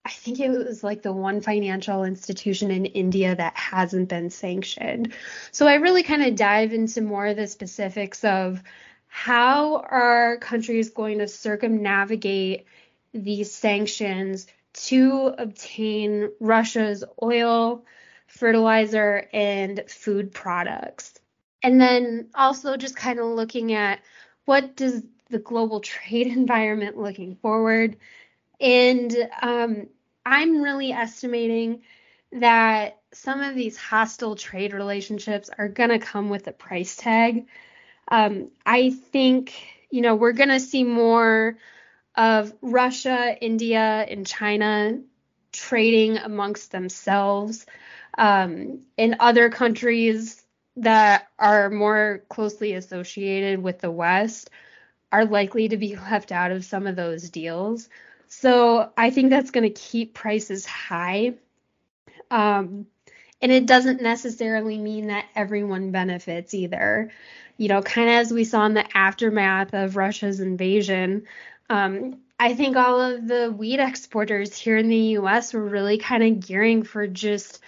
I 0.05 0.11
think 0.11 0.39
it 0.39 0.49
was 0.49 0.83
like 0.83 1.01
the 1.01 1.11
one 1.11 1.41
financial 1.41 2.03
institution 2.03 2.69
in 2.69 2.85
India 2.85 3.35
that 3.35 3.57
hasn't 3.57 4.07
been 4.07 4.29
sanctioned. 4.29 5.13
So 5.51 5.65
I 5.65 5.75
really 5.75 6.03
kind 6.03 6.21
of 6.21 6.35
dive 6.35 6.73
into 6.73 7.01
more 7.01 7.25
of 7.25 7.37
the 7.37 7.47
specifics 7.47 8.23
of 8.23 8.61
how 9.07 9.77
are 9.77 10.37
countries 10.37 10.91
going 10.91 11.19
to 11.19 11.27
circumnavigate 11.27 12.67
these 13.13 13.51
sanctions 13.51 14.45
to 14.73 15.33
obtain 15.39 16.29
Russia's 16.39 17.03
oil, 17.23 17.83
fertilizer, 18.27 19.27
and 19.33 19.83
food 19.87 20.33
products. 20.33 21.19
And 21.63 21.81
then 21.81 22.29
also 22.35 22.77
just 22.77 22.95
kind 22.95 23.19
of 23.19 23.25
looking 23.25 23.73
at 23.73 24.01
what 24.43 24.75
does 24.75 25.01
the 25.31 25.39
global 25.39 25.79
trade 25.79 26.27
environment 26.37 26.95
looking 26.95 27.37
forward 27.37 27.97
and 28.59 29.15
um, 29.41 29.87
I'm 30.25 30.61
really 30.61 30.91
estimating 30.91 31.83
that 32.31 32.99
some 33.13 33.41
of 33.41 33.55
these 33.55 33.77
hostile 33.77 34.35
trade 34.35 34.73
relationships 34.73 35.49
are 35.57 35.69
going 35.69 35.91
to 35.91 35.99
come 35.99 36.29
with 36.29 36.47
a 36.47 36.51
price 36.51 36.95
tag. 36.95 37.47
Um, 38.09 38.49
I 38.65 38.89
think, 38.89 39.53
you 39.89 40.01
know, 40.01 40.15
we're 40.15 40.33
going 40.33 40.49
to 40.49 40.59
see 40.59 40.83
more 40.83 41.57
of 42.15 42.53
Russia, 42.61 43.35
India, 43.39 44.05
and 44.09 44.25
China 44.25 44.99
trading 45.51 46.17
amongst 46.17 46.71
themselves. 46.71 47.65
Um, 48.17 48.81
and 48.97 49.15
other 49.19 49.49
countries 49.49 50.41
that 50.77 51.27
are 51.39 51.69
more 51.69 52.23
closely 52.29 52.73
associated 52.73 53.61
with 53.61 53.79
the 53.79 53.91
West 53.91 54.49
are 55.11 55.25
likely 55.25 55.69
to 55.69 55.77
be 55.77 55.95
left 56.11 56.31
out 56.31 56.51
of 56.51 56.65
some 56.65 56.87
of 56.87 56.95
those 56.95 57.29
deals. 57.29 57.89
So 58.27 58.91
I 58.97 59.09
think 59.09 59.29
that's 59.29 59.51
going 59.51 59.63
to 59.63 59.69
keep 59.81 60.13
prices 60.13 60.65
high. 60.65 61.35
Um, 62.31 62.87
and 63.41 63.51
it 63.51 63.65
doesn't 63.65 64.01
necessarily 64.01 64.77
mean 64.77 65.07
that 65.07 65.25
everyone 65.35 65.91
benefits 65.91 66.53
either. 66.53 67.11
You 67.57 67.67
know, 67.69 67.81
kind 67.81 68.09
of 68.09 68.15
as 68.15 68.33
we 68.33 68.43
saw 68.43 68.65
in 68.65 68.73
the 68.73 68.97
aftermath 68.97 69.73
of 69.73 69.95
Russia's 69.95 70.39
invasion, 70.39 71.25
um, 71.69 72.19
I 72.39 72.53
think 72.53 72.75
all 72.75 72.99
of 73.01 73.27
the 73.27 73.51
wheat 73.51 73.79
exporters 73.79 74.57
here 74.57 74.77
in 74.77 74.89
the 74.89 75.17
US 75.17 75.53
were 75.53 75.63
really 75.63 75.97
kind 75.97 76.23
of 76.23 76.45
gearing 76.45 76.83
for 76.83 77.07
just 77.07 77.61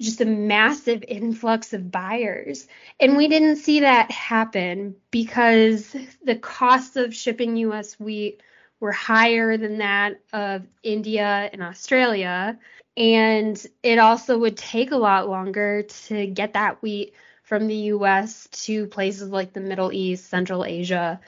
just 0.00 0.22
a 0.22 0.26
massive 0.26 1.04
influx 1.06 1.74
of 1.74 1.90
buyers. 1.90 2.66
And 2.98 3.18
we 3.18 3.28
didn't 3.28 3.56
see 3.56 3.80
that 3.80 4.10
happen 4.10 4.96
because 5.10 5.94
the 6.24 6.36
cost 6.36 6.96
of 6.96 7.14
shipping 7.14 7.56
US 7.58 8.00
wheat 8.00 8.42
were 8.80 8.92
higher 8.92 9.56
than 9.56 9.78
that 9.78 10.20
of 10.32 10.66
India 10.82 11.48
and 11.52 11.62
Australia. 11.62 12.58
And 12.96 13.64
it 13.82 13.98
also 13.98 14.38
would 14.38 14.56
take 14.56 14.90
a 14.90 14.96
lot 14.96 15.28
longer 15.28 15.82
to 16.06 16.26
get 16.26 16.54
that 16.54 16.82
wheat 16.82 17.14
from 17.44 17.66
the 17.66 17.74
US 17.74 18.48
to 18.64 18.86
places 18.86 19.30
like 19.30 19.52
the 19.52 19.60
Middle 19.60 19.92
East, 19.92 20.28
Central 20.28 20.64
Asia, 20.64 21.20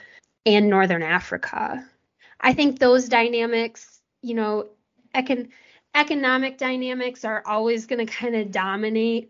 and 0.45 0.69
Northern 0.69 1.03
Africa. 1.03 1.87
I 2.39 2.53
think 2.53 2.79
those 2.79 3.07
dynamics, 3.07 4.01
you 4.21 4.33
know, 4.33 4.69
econ- 5.15 5.49
economic 5.95 6.57
dynamics 6.57 7.23
are 7.23 7.43
always 7.45 7.85
going 7.85 8.05
to 8.05 8.11
kind 8.11 8.35
of 8.35 8.51
dominate, 8.51 9.29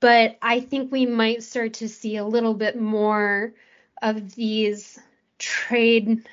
but 0.00 0.38
I 0.40 0.60
think 0.60 0.90
we 0.90 1.06
might 1.06 1.42
start 1.42 1.74
to 1.74 1.88
see 1.88 2.16
a 2.16 2.24
little 2.24 2.54
bit 2.54 2.80
more 2.80 3.54
of 4.02 4.34
these 4.34 4.98
trade 5.44 6.26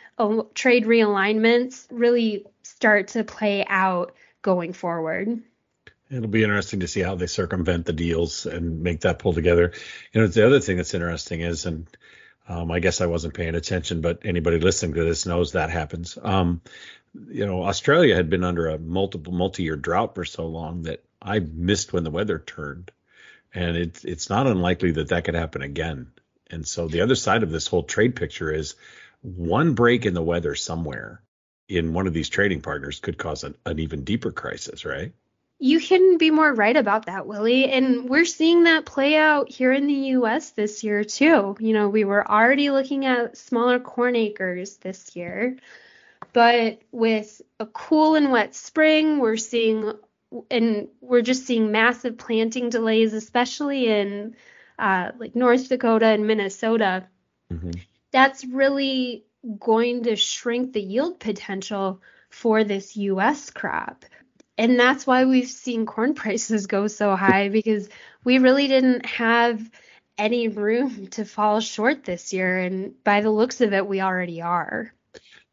trade 0.53 0.85
realignments 0.85 1.87
really 1.89 2.45
start 2.63 3.09
to 3.09 3.23
play 3.23 3.65
out 3.67 4.15
going 4.41 4.73
forward. 4.73 5.41
It'll 6.09 6.27
be 6.27 6.43
interesting 6.43 6.81
to 6.81 6.87
see 6.87 7.01
how 7.01 7.15
they 7.15 7.27
circumvent 7.27 7.85
the 7.85 7.93
deals 7.93 8.45
and 8.45 8.83
make 8.83 9.01
that 9.01 9.19
pull 9.19 9.33
together. 9.33 9.73
You 10.11 10.21
know, 10.21 10.27
the 10.27 10.45
other 10.45 10.59
thing 10.59 10.77
that's 10.77 10.93
interesting 10.93 11.41
is, 11.41 11.65
and 11.65 11.87
um, 12.47 12.69
I 12.69 12.79
guess 12.79 13.01
I 13.01 13.05
wasn't 13.05 13.33
paying 13.33 13.55
attention, 13.55 14.01
but 14.01 14.19
anybody 14.25 14.59
listening 14.59 14.93
to 14.95 15.05
this 15.05 15.25
knows 15.25 15.53
that 15.53 15.69
happens. 15.69 16.17
Um, 16.21 16.61
you 17.29 17.45
know, 17.45 17.63
Australia 17.63 18.15
had 18.15 18.29
been 18.29 18.43
under 18.43 18.67
a 18.67 18.77
multiple 18.77 19.33
multi-year 19.33 19.75
drought 19.75 20.15
for 20.15 20.25
so 20.25 20.45
long 20.47 20.83
that 20.83 21.03
I 21.21 21.39
missed 21.39 21.93
when 21.93 22.03
the 22.03 22.11
weather 22.11 22.39
turned, 22.39 22.91
and 23.53 23.75
it's 23.77 24.03
it's 24.03 24.29
not 24.29 24.47
unlikely 24.47 24.91
that 24.93 25.09
that 25.09 25.23
could 25.23 25.35
happen 25.35 25.61
again. 25.61 26.11
And 26.49 26.67
so 26.67 26.87
the 26.87 27.01
other 27.01 27.15
side 27.15 27.43
of 27.43 27.51
this 27.51 27.67
whole 27.67 27.83
trade 27.83 28.15
picture 28.15 28.51
is 28.51 28.75
one 29.21 29.73
break 29.73 30.05
in 30.05 30.13
the 30.13 30.21
weather 30.21 30.55
somewhere 30.55 31.21
in 31.67 31.93
one 31.93 32.07
of 32.07 32.13
these 32.13 32.29
trading 32.29 32.61
partners 32.61 32.99
could 32.99 33.17
cause 33.17 33.43
an, 33.43 33.55
an 33.65 33.79
even 33.79 34.03
deeper 34.03 34.31
crisis, 34.31 34.83
right? 34.83 35.13
You 35.59 35.79
couldn't 35.79 36.17
be 36.17 36.31
more 36.31 36.51
right 36.51 36.75
about 36.75 37.05
that, 37.05 37.27
Willie. 37.27 37.69
And 37.69 38.09
we're 38.09 38.25
seeing 38.25 38.63
that 38.63 38.85
play 38.85 39.15
out 39.15 39.49
here 39.49 39.71
in 39.71 39.85
the 39.85 39.93
US 39.93 40.51
this 40.51 40.83
year, 40.83 41.03
too. 41.03 41.55
You 41.59 41.73
know, 41.73 41.87
we 41.87 42.03
were 42.03 42.29
already 42.29 42.71
looking 42.71 43.05
at 43.05 43.37
smaller 43.37 43.79
corn 43.79 44.15
acres 44.15 44.77
this 44.77 45.15
year, 45.15 45.57
but 46.33 46.81
with 46.91 47.41
a 47.59 47.67
cool 47.67 48.15
and 48.15 48.31
wet 48.31 48.55
spring, 48.55 49.19
we're 49.19 49.37
seeing, 49.37 49.93
and 50.49 50.87
we're 50.99 51.21
just 51.21 51.45
seeing 51.45 51.71
massive 51.71 52.17
planting 52.17 52.69
delays, 52.69 53.13
especially 53.13 53.87
in 53.87 54.35
uh, 54.79 55.11
like 55.19 55.35
North 55.35 55.69
Dakota 55.69 56.07
and 56.07 56.25
Minnesota. 56.25 57.05
Mm-hmm 57.53 57.71
that's 58.11 58.45
really 58.45 59.25
going 59.59 60.03
to 60.03 60.15
shrink 60.15 60.73
the 60.73 60.81
yield 60.81 61.19
potential 61.19 62.01
for 62.29 62.63
this 62.63 62.95
US 62.97 63.49
crop. 63.49 64.05
And 64.57 64.79
that's 64.79 65.07
why 65.07 65.25
we've 65.25 65.49
seen 65.49 65.85
corn 65.85 66.13
prices 66.15 66.67
go 66.67 66.87
so 66.87 67.15
high 67.15 67.49
because 67.49 67.89
we 68.23 68.37
really 68.37 68.67
didn't 68.67 69.05
have 69.05 69.69
any 70.17 70.47
room 70.47 71.07
to 71.07 71.25
fall 71.25 71.59
short 71.59 72.03
this 72.03 72.33
year. 72.33 72.59
And 72.59 73.01
by 73.03 73.21
the 73.21 73.31
looks 73.31 73.61
of 73.61 73.73
it, 73.73 73.87
we 73.87 74.01
already 74.01 74.41
are. 74.41 74.93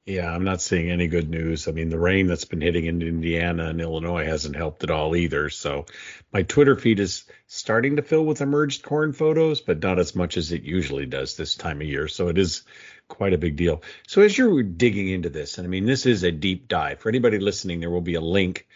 Yeah, 0.08 0.34
I'm 0.34 0.44
not 0.44 0.62
seeing 0.62 0.90
any 0.90 1.06
good 1.06 1.28
news. 1.28 1.68
I 1.68 1.72
mean, 1.72 1.90
the 1.90 1.98
rain 1.98 2.28
that's 2.28 2.46
been 2.46 2.62
hitting 2.62 2.86
in 2.86 3.02
Indiana 3.02 3.66
and 3.66 3.78
Illinois 3.78 4.24
hasn't 4.24 4.56
helped 4.56 4.82
at 4.82 4.90
all 4.90 5.14
either. 5.14 5.50
So 5.50 5.84
my 6.32 6.44
Twitter 6.44 6.76
feed 6.76 6.98
is 6.98 7.24
starting 7.46 7.96
to 7.96 8.02
fill 8.02 8.24
with 8.24 8.40
emerged 8.40 8.82
corn 8.82 9.12
photos, 9.12 9.60
but 9.60 9.82
not 9.82 9.98
as 9.98 10.16
much 10.16 10.38
as 10.38 10.50
it 10.50 10.62
usually 10.62 11.04
does 11.04 11.36
this 11.36 11.56
time 11.56 11.82
of 11.82 11.86
year. 11.86 12.08
So 12.08 12.28
it 12.28 12.38
is 12.38 12.62
quite 13.08 13.34
a 13.34 13.38
big 13.38 13.56
deal. 13.56 13.82
So 14.06 14.22
as 14.22 14.38
you're 14.38 14.62
digging 14.62 15.08
into 15.08 15.28
this, 15.28 15.58
and 15.58 15.66
I 15.66 15.68
mean, 15.68 15.84
this 15.84 16.06
is 16.06 16.22
a 16.22 16.32
deep 16.32 16.68
dive. 16.68 17.00
For 17.00 17.10
anybody 17.10 17.38
listening, 17.38 17.80
there 17.80 17.90
will 17.90 18.00
be 18.00 18.14
a 18.14 18.22
link 18.22 18.66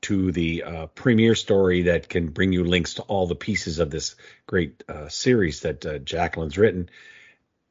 to 0.00 0.32
the 0.32 0.62
uh, 0.62 0.86
premiere 0.86 1.34
story 1.34 1.82
that 1.82 2.08
can 2.08 2.28
bring 2.28 2.54
you 2.54 2.64
links 2.64 2.94
to 2.94 3.02
all 3.02 3.26
the 3.26 3.34
pieces 3.34 3.78
of 3.78 3.90
this 3.90 4.16
great 4.46 4.82
uh, 4.88 5.10
series 5.10 5.60
that 5.60 5.84
uh, 5.84 5.98
Jacqueline's 5.98 6.56
written 6.56 6.88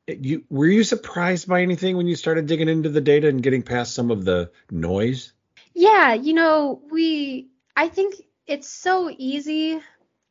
you 0.08 0.44
were 0.50 0.68
you 0.68 0.84
surprised 0.84 1.48
by 1.48 1.62
anything 1.62 1.98
when 1.98 2.08
you 2.08 2.16
started 2.16 2.48
digging 2.48 2.70
into 2.70 2.90
the 2.90 3.02
data 3.02 3.28
and 3.28 3.44
getting 3.44 3.62
past 3.62 3.94
some 3.94 4.12
of 4.12 4.26
the 4.26 4.52
noise? 4.72 5.34
Yeah, 5.74 6.14
you 6.14 6.34
know, 6.34 6.82
we 6.90 7.48
I 7.76 7.90
think 7.90 8.16
it's 8.46 8.70
so 8.70 9.14
easy 9.16 9.82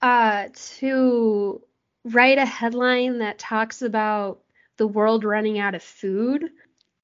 uh, 0.02 0.48
to 0.78 1.62
write 2.04 2.38
a 2.38 2.46
headline 2.46 3.18
that 3.18 3.38
talks 3.38 3.82
about 3.82 4.40
the 4.76 4.86
world 4.86 5.24
running 5.24 5.58
out 5.58 5.74
of 5.74 5.82
food. 5.82 6.50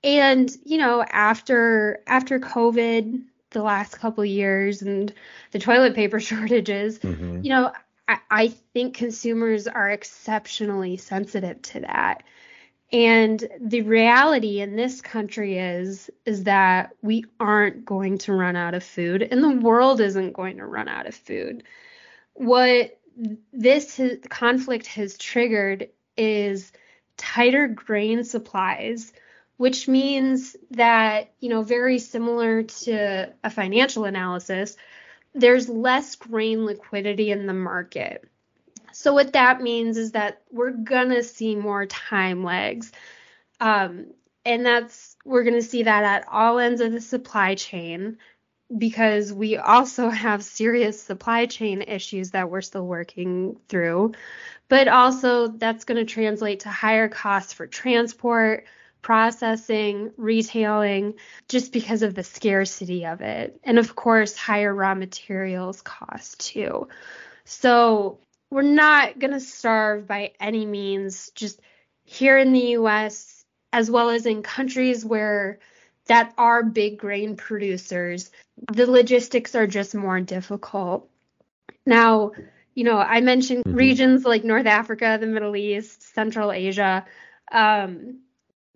And, 0.05 0.51
you 0.65 0.79
know, 0.79 1.03
after 1.03 2.03
after 2.07 2.41
COVID, 2.41 3.23
the 3.51 3.63
last 3.63 3.99
couple 3.99 4.25
years 4.25 4.83
and 4.83 5.13
the 5.53 5.59
toilet 5.59 5.95
paper 5.95 6.21
shortages, 6.21 6.99
mm-hmm. 6.99 7.43
you 7.43 7.51
know, 7.51 7.73
I, 8.09 8.19
I 8.31 8.49
think 8.49 8.97
consumers 8.97 9.69
are 9.69 9.91
exceptionally 9.91 10.97
sensitive 10.97 11.63
to 11.63 11.81
that. 11.81 12.23
And 12.93 13.43
the 13.59 13.81
reality 13.83 14.61
in 14.61 14.77
this 14.77 15.01
country 15.01 15.59
is 15.59 16.11
is 16.27 16.45
that 16.45 16.95
we 17.01 17.25
aren't 17.41 17.87
going 17.87 18.19
to 18.19 18.35
run 18.35 18.55
out 18.55 18.75
of 18.75 18.85
food 18.85 19.23
and 19.23 19.43
the 19.43 19.49
world 19.67 20.01
isn't 20.01 20.35
going 20.35 20.59
to 20.59 20.67
run 20.67 20.89
out 20.89 21.07
of 21.07 21.15
food. 21.15 21.63
What 22.35 22.99
this 23.53 24.01
conflict 24.29 24.87
has 24.87 25.17
triggered 25.17 25.89
is 26.17 26.73
tighter 27.17 27.69
grain 27.69 28.25
supplies, 28.25 29.13
which 29.57 29.89
means 29.89 30.57
that, 30.73 31.33
you 31.41 31.49
know, 31.49 31.63
very 31.63 31.99
similar 31.99 32.63
to 32.63 33.33
a 33.43 33.51
financial 33.51 34.05
analysis, 34.05 34.77
there's 35.35 35.69
less 35.69 36.17
grain 36.17 36.67
liquidity 36.67 37.31
in 37.31 37.47
the 37.47 37.55
market. 37.55 38.29
So 38.93 39.15
what 39.15 39.33
that 39.33 39.61
means 39.61 39.97
is 39.97 40.13
that 40.13 40.43
we're 40.51 40.71
gonna 40.71 41.23
see 41.23 41.57
more 41.57 41.87
time 41.87 42.45
lags. 42.45 42.93
Um, 43.61 44.07
and 44.45 44.67
that's 44.67 45.17
we're 45.25 45.45
to 45.55 45.63
see 45.63 45.85
that 45.85 46.05
at 46.05 46.29
all 46.29 46.59
ends 46.59 46.81
of 46.81 46.93
the 46.93 47.01
supply 47.01 47.55
chain 47.55 48.19
because 48.77 49.33
we 49.33 49.57
also 49.57 50.09
have 50.11 50.43
serious 50.45 51.01
supply 51.01 51.47
chain 51.47 51.83
issues 51.83 52.33
that 52.33 52.51
we're 52.51 52.61
still 52.61 52.87
working 52.87 53.57
through. 53.69 54.13
But 54.69 54.89
also 54.89 55.49
that's 55.49 55.85
to 55.99 56.13
translate 56.13 56.61
to 56.61 56.71
higher 56.71 57.09
costs 57.09 57.53
for 57.53 57.67
transport, 57.67 58.65
processing, 59.03 60.13
retailing, 60.17 61.15
just 61.49 61.73
because 61.73 62.03
of 62.03 62.15
the 62.15 62.25
scarcity 62.25 63.05
of 63.05 63.21
it. 63.21 63.61
And 63.65 63.79
of 63.79 63.95
course, 63.95 64.37
higher 64.37 64.75
raw 64.75 64.95
materials 64.95 65.83
costs 65.83 66.37
too. 66.37 66.89
So 67.45 68.19
we're 68.53 68.61
not 68.61 69.19
going 69.19 69.33
to 69.33 69.41
starve 69.41 70.07
by 70.07 70.33
any 70.39 70.67
means, 70.67 71.31
just 71.35 71.59
here 72.05 72.37
in 72.37 72.53
the 72.53 72.77
US, 72.77 73.47
as 73.73 73.91
well 73.91 74.11
as 74.11 74.27
in 74.27 74.43
countries 74.43 75.07
where 75.07 75.59
that 76.05 76.35
are 76.37 76.63
big 76.63 76.99
grain 76.99 77.35
producers, 77.35 78.31
the 78.71 78.85
logistics 78.87 79.55
are 79.55 79.67
just 79.67 79.95
more 79.95 80.21
difficult. 80.21 81.09
Now, 81.87 82.33
you 82.75 82.85
know, 82.85 82.99
I 82.99 83.23
mentioned 83.23 83.65
mm-hmm. 83.65 83.75
regions 83.75 84.27
like 84.27 84.45
North 84.45 84.67
Africa, 84.67 85.17
the 85.19 85.27
Middle 85.27 85.57
East, 85.57 86.15
Central 86.15 86.53
Asia. 86.53 87.07
Um, 87.51 88.19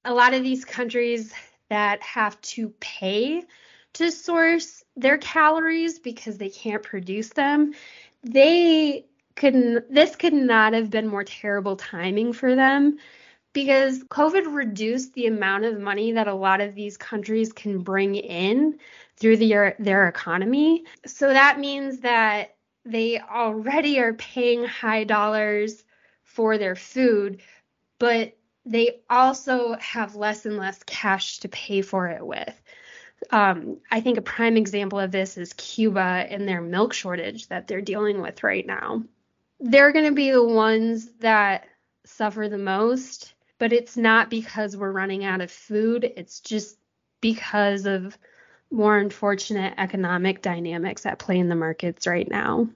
a 0.07 0.15
lot 0.15 0.33
of 0.33 0.43
these 0.43 0.65
countries 0.65 1.35
that 1.69 2.01
have 2.01 2.41
to 2.41 2.71
pay 2.81 3.43
to 3.93 4.11
source 4.11 4.83
their 4.97 5.19
calories 5.19 5.99
because 5.99 6.39
they 6.39 6.49
can't 6.49 6.83
produce 6.83 7.29
them, 7.29 7.75
they 8.23 9.05
could 9.37 9.85
this 9.90 10.16
could 10.16 10.33
not 10.33 10.72
have 10.72 10.90
been 10.90 11.07
more 11.07 11.25
terrible 11.25 11.77
timing 11.77 12.33
for 12.33 12.57
them 12.57 12.99
because 13.53 14.03
COVID 14.05 14.55
reduced 14.55 15.14
the 15.14 15.27
amount 15.27 15.64
of 15.64 15.81
money 15.81 16.12
that 16.12 16.29
a 16.29 16.35
lot 16.35 16.61
of 16.61 16.75
these 16.75 16.96
countries 16.99 17.53
can 17.53 17.79
bring 17.79 18.14
in 18.14 18.79
through 19.16 19.38
the, 19.38 19.75
their 19.79 20.09
economy. 20.09 20.85
So 21.07 21.29
that 21.29 21.59
means 21.59 22.01
that 22.01 22.55
they 22.85 23.18
already 23.18 23.99
are 23.99 24.12
paying 24.12 24.64
high 24.64 25.05
dollars 25.05 25.85
for 26.22 26.59
their 26.59 26.77
food, 26.77 27.40
but 27.99 28.37
they 28.66 29.01
also 29.09 29.77
have 29.81 30.16
less 30.16 30.44
and 30.44 30.59
less 30.59 30.83
cash 30.83 31.38
to 31.38 31.49
pay 31.49 31.81
for 31.81 32.09
it 32.09 32.27
with. 32.27 32.61
Um, 33.31 33.79
I 33.90 34.03
think 34.03 34.18
a 34.18 34.22
prime 34.22 34.59
example 34.59 34.99
of 34.99 35.12
this 35.12 35.38
is 35.38 35.55
Cuba 35.55 36.27
and 36.29 36.46
their 36.46 36.61
milk 36.61 36.92
shortage 36.92 37.49
that 37.49 37.68
they're 37.68 37.81
dealing 37.81 38.20
with 38.20 38.42
right 38.42 38.66
now 38.66 39.03
they're 39.61 39.92
going 39.92 40.07
to 40.07 40.14
be 40.14 40.31
the 40.31 40.45
ones 40.45 41.09
that 41.21 41.66
suffer 42.05 42.49
the 42.49 42.59
most, 42.59 43.35
but 43.59 43.73
it's 43.73 43.97
not 43.97 44.31
because 44.31 44.77
we're 44.77 44.92
running 44.92 45.25
out 45.25 45.40
of 45.40 45.51
food. 45.51 46.05
It's 46.16 46.40
just 46.40 46.79
because 47.21 47.87
of 47.87 48.16
more 48.71 48.99
unfortunate 48.99 49.75
economic 49.79 50.42
dynamics 50.42 51.07
at 51.07 51.19
play 51.19 51.38
in 51.38 51.49
the 51.49 51.55
markets 51.55 52.07
right 52.07 52.29
now. 52.29 52.69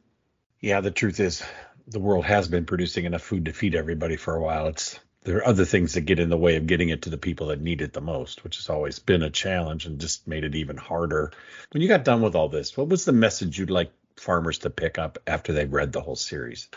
Yeah, 0.61 0.81
the 0.81 0.91
truth 0.91 1.21
is 1.21 1.43
the 1.87 1.99
world 1.99 2.25
has 2.25 2.49
been 2.49 2.65
producing 2.65 3.05
enough 3.05 3.23
food 3.23 3.47
to 3.47 3.53
feed 3.53 3.75
everybody 3.75 4.17
for 4.17 4.35
a 4.35 4.41
while. 4.41 4.69
It's 4.69 4.99
there 5.23 5.37
are 5.39 5.47
other 5.47 5.67
things 5.67 5.95
that 5.95 6.03
get 6.03 6.19
in 6.19 6.31
the 6.31 6.39
way 6.39 6.57
of 6.57 6.67
getting 6.67 6.89
it 6.89 7.03
to 7.03 7.11
the 7.11 7.19
people 7.19 7.49
that 7.49 7.61
need 7.61 7.83
it 7.83 7.93
the 7.93 8.01
most, 8.01 8.43
which 8.43 8.57
has 8.57 8.71
always 8.71 8.99
been 8.99 9.23
a 9.23 9.29
challenge 9.29 9.85
and 9.85 10.01
just 10.01 10.27
made 10.27 10.45
it 10.45 10.55
even 10.55 10.79
harder. 10.79 11.33
When 11.73 11.83
you 11.83 11.89
got 11.89 12.05
done 12.05 12.23
with 12.23 12.35
all 12.35 12.49
this, 12.49 12.75
what 12.75 12.89
was 12.89 13.05
the 13.05 13.13
message 13.13 13.59
you'd 13.59 13.71
like 13.71 13.93
farmers 14.21 14.59
to 14.59 14.71
pick 14.71 14.99
up 14.99 15.19
after 15.27 15.53
they 15.53 15.65
read 15.65 15.93
the 15.93 16.01
whole 16.01 16.17
series? 16.17 16.69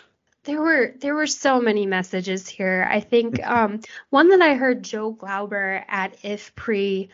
There 0.46 0.62
were 0.62 0.94
there 1.00 1.16
were 1.16 1.28
so 1.28 1.62
many 1.62 1.86
messages 1.86 2.48
here. 2.48 2.88
I 2.90 3.00
think 3.00 3.42
um, 3.48 3.82
one 4.10 4.30
that 4.30 4.42
I 4.42 4.56
heard 4.56 4.84
Joe 4.84 5.12
Glauber 5.12 5.84
at 5.88 6.20
IFPRI 6.22 7.10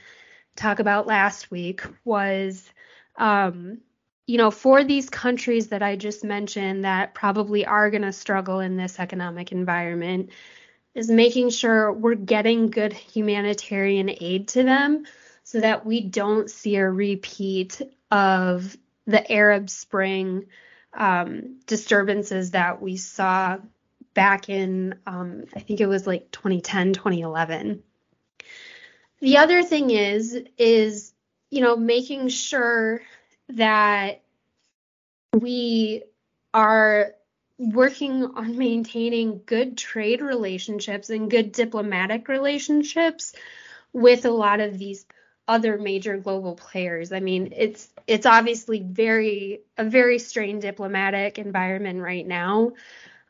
talk 0.55 0.79
about 0.79 1.07
last 1.07 1.51
week 1.51 1.81
was, 2.03 2.69
um, 3.17 3.79
you 4.27 4.37
know, 4.37 4.51
for 4.51 4.83
these 4.83 5.09
countries 5.09 5.67
that 5.67 5.81
I 5.81 5.95
just 5.95 6.23
mentioned 6.23 6.85
that 6.85 7.13
probably 7.13 7.65
are 7.65 7.89
going 7.89 8.03
to 8.03 8.11
struggle 8.11 8.59
in 8.59 8.77
this 8.77 8.99
economic 8.99 9.51
environment, 9.51 10.29
is 10.93 11.09
making 11.09 11.49
sure 11.49 11.91
we're 11.91 12.15
getting 12.15 12.69
good 12.69 12.93
humanitarian 12.93 14.09
aid 14.09 14.49
to 14.49 14.63
them 14.63 15.05
so 15.43 15.59
that 15.61 15.85
we 15.85 16.01
don't 16.01 16.49
see 16.49 16.75
a 16.75 16.89
repeat 16.89 17.81
of 18.11 18.77
the 19.09 19.31
Arab 19.31 19.69
Spring 19.69 20.45
um, 20.93 21.59
disturbances 21.65 22.51
that 22.51 22.81
we 22.81 22.97
saw 22.97 23.57
back 24.13 24.49
in, 24.49 24.95
um, 25.07 25.45
I 25.55 25.59
think 25.59 25.81
it 25.81 25.87
was 25.87 26.05
like 26.05 26.31
2010, 26.31 26.93
2011. 26.93 27.83
The 29.19 29.37
other 29.37 29.63
thing 29.63 29.89
is, 29.89 30.39
is, 30.57 31.13
you 31.49 31.61
know, 31.61 31.75
making 31.75 32.29
sure 32.29 33.01
that 33.49 34.21
we 35.33 36.03
are 36.53 37.13
working 37.57 38.23
on 38.23 38.57
maintaining 38.57 39.41
good 39.45 39.77
trade 39.77 40.21
relationships 40.21 41.09
and 41.09 41.29
good 41.29 41.51
diplomatic 41.51 42.27
relationships 42.27 43.33
with 43.91 44.25
a 44.25 44.31
lot 44.31 44.59
of 44.59 44.77
these 44.77 45.05
other 45.49 45.79
major 45.79 46.15
global 46.15 46.53
players. 46.53 47.11
I 47.11 47.19
mean, 47.19 47.53
it's 47.57 47.89
it's 48.05 48.27
obviously 48.27 48.81
very 48.81 49.61
a 49.77 49.83
very 49.83 50.19
strained 50.19 50.61
diplomatic 50.61 51.39
environment 51.39 52.01
right 52.01 52.25
now, 52.25 52.73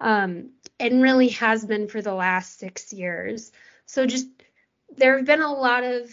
um, 0.01 0.49
and 0.79 1.01
really 1.01 1.29
has 1.29 1.63
been 1.65 1.87
for 1.87 2.01
the 2.01 2.13
last 2.13 2.59
six 2.59 2.91
years. 2.91 3.53
So 3.85 4.05
just 4.05 4.27
there 4.97 5.15
have 5.15 5.25
been 5.25 5.41
a 5.41 5.53
lot 5.53 5.85
of 5.85 6.11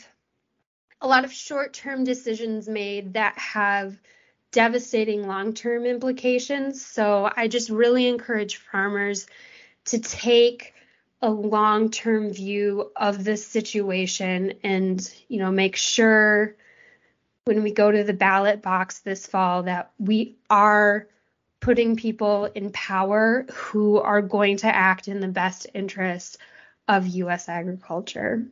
a 1.01 1.09
lot 1.09 1.25
of 1.25 1.33
short-term 1.33 2.05
decisions 2.05 2.69
made 2.69 3.15
that 3.15 3.37
have 3.37 3.99
devastating 4.53 5.27
long-term 5.27 5.85
implications. 5.85 6.87
So 6.87 7.29
I 7.37 7.49
just 7.49 7.69
really 7.69 8.07
encourage 8.07 8.59
farmers 8.59 9.27
to 9.87 9.99
take 9.99 10.73
a 11.23 11.31
long-term 11.31 12.33
view 12.33 12.91
of 12.95 13.25
this 13.25 13.47
situation 13.47 14.55
and 14.63 15.13
you 15.29 15.39
know 15.39 15.51
make 15.51 15.77
sure 15.77 16.55
when 17.45 17.63
we 17.63 17.71
go 17.71 17.91
to 17.91 18.05
the 18.05 18.13
ballot 18.13 18.61
box 18.61 19.01
this 19.01 19.27
fall 19.27 19.63
that 19.63 19.93
we 19.99 20.37
are 20.51 21.09
putting 21.61 21.97
people 21.97 22.45
in 22.45 22.71
power 22.71 23.47
who 23.53 23.99
are 23.99 24.21
going 24.21 24.59
to 24.59 24.67
act 24.67 25.09
in 25.09 25.21
the 25.21 25.29
best 25.29 25.67
interest 25.75 26.39
of 26.89 27.07
U.S. 27.07 27.49
agriculture. 27.49 28.47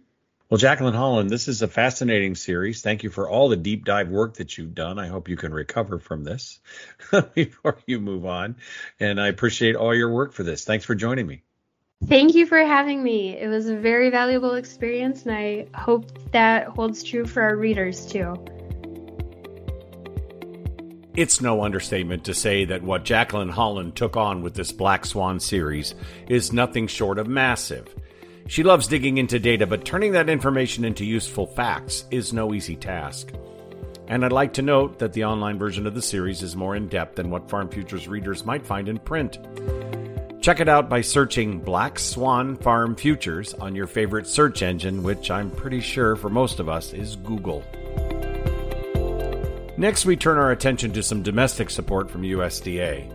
Well, 0.50 0.58
Jacqueline 0.58 0.94
Holland, 0.94 1.30
this 1.30 1.48
is 1.48 1.62
a 1.62 1.68
fascinating 1.68 2.34
series. 2.34 2.82
Thank 2.82 3.02
you 3.02 3.10
for 3.10 3.28
all 3.28 3.48
the 3.48 3.56
deep 3.56 3.84
dive 3.84 4.08
work 4.08 4.34
that 4.34 4.56
you've 4.56 4.74
done. 4.74 4.98
I 4.98 5.06
hope 5.06 5.28
you 5.28 5.36
can 5.36 5.52
recover 5.52 5.98
from 5.98 6.22
this 6.22 6.60
before 7.34 7.78
you 7.86 8.00
move 8.00 8.26
on. 8.26 8.56
And 9.00 9.20
I 9.20 9.28
appreciate 9.28 9.74
all 9.74 9.94
your 9.94 10.12
work 10.12 10.32
for 10.32 10.42
this. 10.42 10.64
Thanks 10.64 10.84
for 10.84 10.94
joining 10.94 11.26
me. 11.26 11.42
Thank 12.08 12.34
you 12.34 12.46
for 12.46 12.58
having 12.58 13.02
me. 13.02 13.36
It 13.36 13.48
was 13.48 13.68
a 13.68 13.76
very 13.76 14.10
valuable 14.10 14.54
experience, 14.54 15.24
and 15.24 15.34
I 15.34 15.66
hope 15.74 16.06
that 16.32 16.66
holds 16.68 17.02
true 17.02 17.24
for 17.24 17.42
our 17.42 17.56
readers 17.56 18.04
too. 18.04 18.34
It's 21.16 21.40
no 21.40 21.62
understatement 21.62 22.24
to 22.24 22.34
say 22.34 22.64
that 22.64 22.82
what 22.82 23.04
Jacqueline 23.04 23.48
Holland 23.48 23.94
took 23.94 24.16
on 24.16 24.42
with 24.42 24.54
this 24.54 24.72
Black 24.72 25.06
Swan 25.06 25.38
series 25.38 25.94
is 26.28 26.52
nothing 26.52 26.88
short 26.88 27.18
of 27.18 27.28
massive. 27.28 27.94
She 28.48 28.62
loves 28.62 28.88
digging 28.88 29.18
into 29.18 29.38
data, 29.38 29.66
but 29.66 29.84
turning 29.84 30.12
that 30.12 30.28
information 30.28 30.84
into 30.84 31.04
useful 31.04 31.46
facts 31.46 32.04
is 32.10 32.32
no 32.32 32.52
easy 32.52 32.76
task. 32.76 33.32
And 34.08 34.24
I'd 34.24 34.32
like 34.32 34.52
to 34.54 34.62
note 34.62 34.98
that 34.98 35.14
the 35.14 35.24
online 35.24 35.58
version 35.58 35.86
of 35.86 35.94
the 35.94 36.02
series 36.02 36.42
is 36.42 36.56
more 36.56 36.76
in 36.76 36.88
depth 36.88 37.14
than 37.14 37.30
what 37.30 37.48
Farm 37.48 37.70
Futures 37.70 38.08
readers 38.08 38.44
might 38.44 38.66
find 38.66 38.88
in 38.88 38.98
print. 38.98 39.38
Check 40.44 40.60
it 40.60 40.68
out 40.68 40.90
by 40.90 41.00
searching 41.00 41.58
Black 41.58 41.98
Swan 41.98 42.58
Farm 42.58 42.96
Futures 42.96 43.54
on 43.54 43.74
your 43.74 43.86
favorite 43.86 44.26
search 44.26 44.60
engine, 44.60 45.02
which 45.02 45.30
I'm 45.30 45.50
pretty 45.50 45.80
sure 45.80 46.16
for 46.16 46.28
most 46.28 46.60
of 46.60 46.68
us 46.68 46.92
is 46.92 47.16
Google. 47.16 47.64
Next, 49.78 50.04
we 50.04 50.16
turn 50.16 50.36
our 50.36 50.50
attention 50.50 50.92
to 50.92 51.02
some 51.02 51.22
domestic 51.22 51.70
support 51.70 52.10
from 52.10 52.24
USDA. 52.24 53.10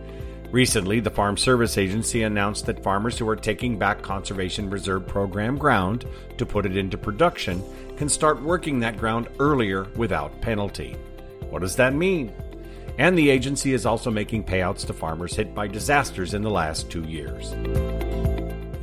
Recently, 0.50 0.98
the 0.98 1.08
Farm 1.08 1.36
Service 1.36 1.78
Agency 1.78 2.24
announced 2.24 2.66
that 2.66 2.82
farmers 2.82 3.16
who 3.16 3.28
are 3.28 3.36
taking 3.36 3.78
back 3.78 4.02
Conservation 4.02 4.68
Reserve 4.68 5.06
Program 5.06 5.56
ground 5.56 6.06
to 6.36 6.44
put 6.44 6.66
it 6.66 6.76
into 6.76 6.98
production 6.98 7.62
can 7.96 8.08
start 8.08 8.42
working 8.42 8.80
that 8.80 8.98
ground 8.98 9.28
earlier 9.38 9.84
without 9.94 10.40
penalty. 10.40 10.96
What 11.48 11.62
does 11.62 11.76
that 11.76 11.94
mean? 11.94 12.32
And 13.00 13.16
the 13.16 13.30
agency 13.30 13.72
is 13.72 13.86
also 13.86 14.10
making 14.10 14.44
payouts 14.44 14.86
to 14.86 14.92
farmers 14.92 15.34
hit 15.34 15.54
by 15.54 15.66
disasters 15.66 16.34
in 16.34 16.42
the 16.42 16.50
last 16.50 16.90
two 16.90 17.02
years. 17.04 17.52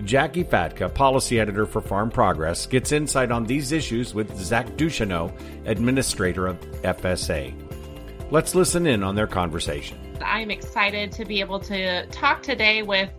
Jackie 0.04 0.44
Fatka, 0.44 0.92
policy 0.92 1.40
editor 1.40 1.68
for 1.68 1.82
Farm 1.82 2.10
Progress, 2.10 2.66
gets 2.66 2.92
insight 2.92 3.30
on 3.30 3.44
these 3.44 3.72
issues 3.72 4.16
with 4.16 4.36
Zach 4.36 4.66
Ducheneaux, 4.76 5.32
administrator 5.68 6.48
of 6.48 6.60
FSA. 6.82 7.54
Let's 8.32 8.56
listen 8.56 8.88
in 8.88 9.04
on 9.04 9.14
their 9.14 9.28
conversation. 9.28 10.00
I'm 10.20 10.50
excited 10.50 11.12
to 11.12 11.24
be 11.24 11.40
able 11.40 11.60
to 11.60 12.08
talk 12.08 12.42
today 12.42 12.82
with 12.82 13.12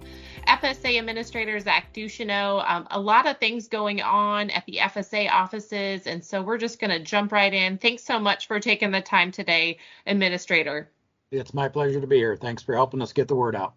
FSA 0.48 0.98
Administrator 0.98 1.60
Zach 1.60 1.92
Ducheneaux. 1.92 2.64
Um, 2.66 2.86
a 2.90 2.98
lot 2.98 3.26
of 3.26 3.38
things 3.38 3.68
going 3.68 4.00
on 4.00 4.50
at 4.50 4.64
the 4.66 4.78
FSA 4.80 5.30
offices, 5.30 6.06
and 6.06 6.24
so 6.24 6.42
we're 6.42 6.58
just 6.58 6.80
going 6.80 6.90
to 6.90 6.98
jump 6.98 7.32
right 7.32 7.52
in. 7.52 7.76
Thanks 7.76 8.02
so 8.02 8.18
much 8.18 8.46
for 8.46 8.58
taking 8.58 8.90
the 8.90 9.02
time 9.02 9.30
today, 9.30 9.78
Administrator. 10.06 10.90
It's 11.30 11.52
my 11.52 11.68
pleasure 11.68 12.00
to 12.00 12.06
be 12.06 12.16
here. 12.16 12.36
Thanks 12.36 12.62
for 12.62 12.74
helping 12.74 13.02
us 13.02 13.12
get 13.12 13.28
the 13.28 13.36
word 13.36 13.54
out. 13.54 13.74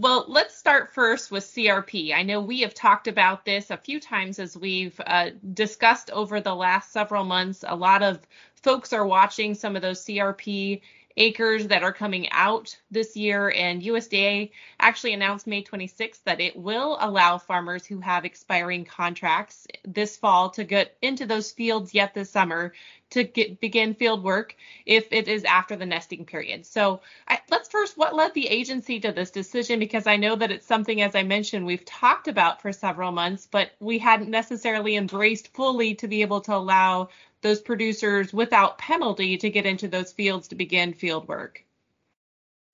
Well, 0.00 0.24
let's 0.26 0.56
start 0.56 0.92
first 0.92 1.30
with 1.30 1.44
CRP. 1.44 2.14
I 2.14 2.22
know 2.22 2.40
we 2.40 2.62
have 2.62 2.74
talked 2.74 3.06
about 3.06 3.44
this 3.44 3.70
a 3.70 3.76
few 3.76 4.00
times 4.00 4.38
as 4.38 4.56
we've 4.56 4.98
uh, 5.06 5.30
discussed 5.52 6.10
over 6.10 6.40
the 6.40 6.54
last 6.54 6.90
several 6.90 7.24
months. 7.24 7.64
A 7.68 7.76
lot 7.76 8.02
of 8.02 8.18
folks 8.56 8.92
are 8.92 9.06
watching 9.06 9.54
some 9.54 9.76
of 9.76 9.82
those 9.82 10.04
CRP 10.04 10.80
acres 11.16 11.68
that 11.68 11.82
are 11.82 11.92
coming 11.92 12.28
out 12.30 12.76
this 12.90 13.16
year. 13.16 13.50
And 13.50 13.82
USDA 13.82 14.50
actually 14.80 15.12
announced 15.12 15.46
May 15.46 15.62
26th 15.62 16.22
that 16.24 16.40
it 16.40 16.56
will 16.56 16.96
allow 17.00 17.38
farmers 17.38 17.86
who 17.86 18.00
have 18.00 18.24
expiring 18.24 18.84
contracts 18.84 19.66
this 19.84 20.16
fall 20.16 20.50
to 20.50 20.64
get 20.64 20.96
into 21.02 21.26
those 21.26 21.52
fields 21.52 21.94
yet 21.94 22.14
this 22.14 22.30
summer 22.30 22.72
to 23.14 23.24
get, 23.24 23.58
begin 23.58 23.94
field 23.94 24.22
work 24.22 24.54
if 24.86 25.12
it 25.12 25.26
is 25.26 25.42
after 25.44 25.74
the 25.74 25.86
nesting 25.86 26.24
period. 26.24 26.66
So 26.66 27.00
I, 27.26 27.40
let's 27.50 27.68
first, 27.68 27.96
what 27.98 28.14
led 28.14 28.34
the 28.34 28.46
agency 28.46 29.00
to 29.00 29.10
this 29.10 29.30
decision? 29.30 29.78
Because 29.78 30.06
I 30.06 30.16
know 30.16 30.36
that 30.36 30.50
it's 30.50 30.66
something, 30.66 31.00
as 31.00 31.14
I 31.14 31.22
mentioned, 31.24 31.66
we've 31.66 31.84
talked 31.84 32.28
about 32.28 32.62
for 32.62 32.72
several 32.72 33.10
months, 33.10 33.48
but 33.50 33.70
we 33.80 33.98
hadn't 33.98 34.30
necessarily 34.30 34.96
embraced 34.96 35.54
fully 35.54 35.94
to 35.96 36.06
be 36.06 36.22
able 36.22 36.42
to 36.42 36.54
allow 36.54 37.08
those 37.44 37.60
producers 37.60 38.32
without 38.32 38.78
penalty 38.78 39.36
to 39.36 39.50
get 39.50 39.66
into 39.66 39.86
those 39.86 40.12
fields 40.12 40.48
to 40.48 40.56
begin 40.56 40.92
field 40.92 41.28
work? 41.28 41.64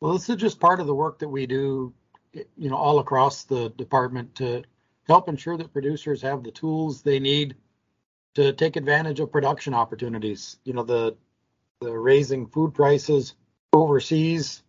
Well, 0.00 0.14
this 0.14 0.31
is 0.31 0.37
just 0.37 0.61
part 0.61 0.81
of 0.81 0.87
the 0.87 0.94
work 0.94 1.18
that 1.18 1.29
we 1.29 1.46
do, 1.46 1.92
you 2.33 2.70
know, 2.70 2.76
all 2.76 3.00
across 3.00 3.44
the 3.44 3.68
department 3.70 4.37
to 4.37 4.62
help 5.07 5.29
ensure 5.29 5.59
that 5.59 5.72
producers 5.72 6.22
have 6.22 6.42
the 6.42 6.53
tools 6.53 7.03
they 7.03 7.18
need 7.18 7.57
to 8.35 8.53
take 8.53 8.77
advantage 8.77 9.21
of 9.21 9.33
production 9.33 9.75
opportunities. 9.75 10.59
You 10.64 10.73
know, 10.73 10.83
the 10.83 11.16
the 11.81 11.97
raising 11.97 12.47
food 12.47 12.75
prices 12.75 13.35
overseas 13.73 14.62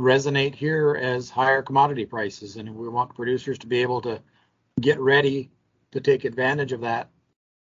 resonate 0.00 0.54
here 0.54 0.98
as 1.00 1.30
higher 1.30 1.62
commodity 1.62 2.04
prices, 2.04 2.56
and 2.56 2.74
we 2.74 2.88
want 2.88 3.14
producers 3.14 3.58
to 3.58 3.66
be 3.66 3.82
able 3.82 4.00
to 4.02 4.20
get 4.80 5.00
ready 5.00 5.50
to 5.92 6.00
take 6.00 6.24
advantage 6.24 6.72
of 6.72 6.82
that 6.82 7.08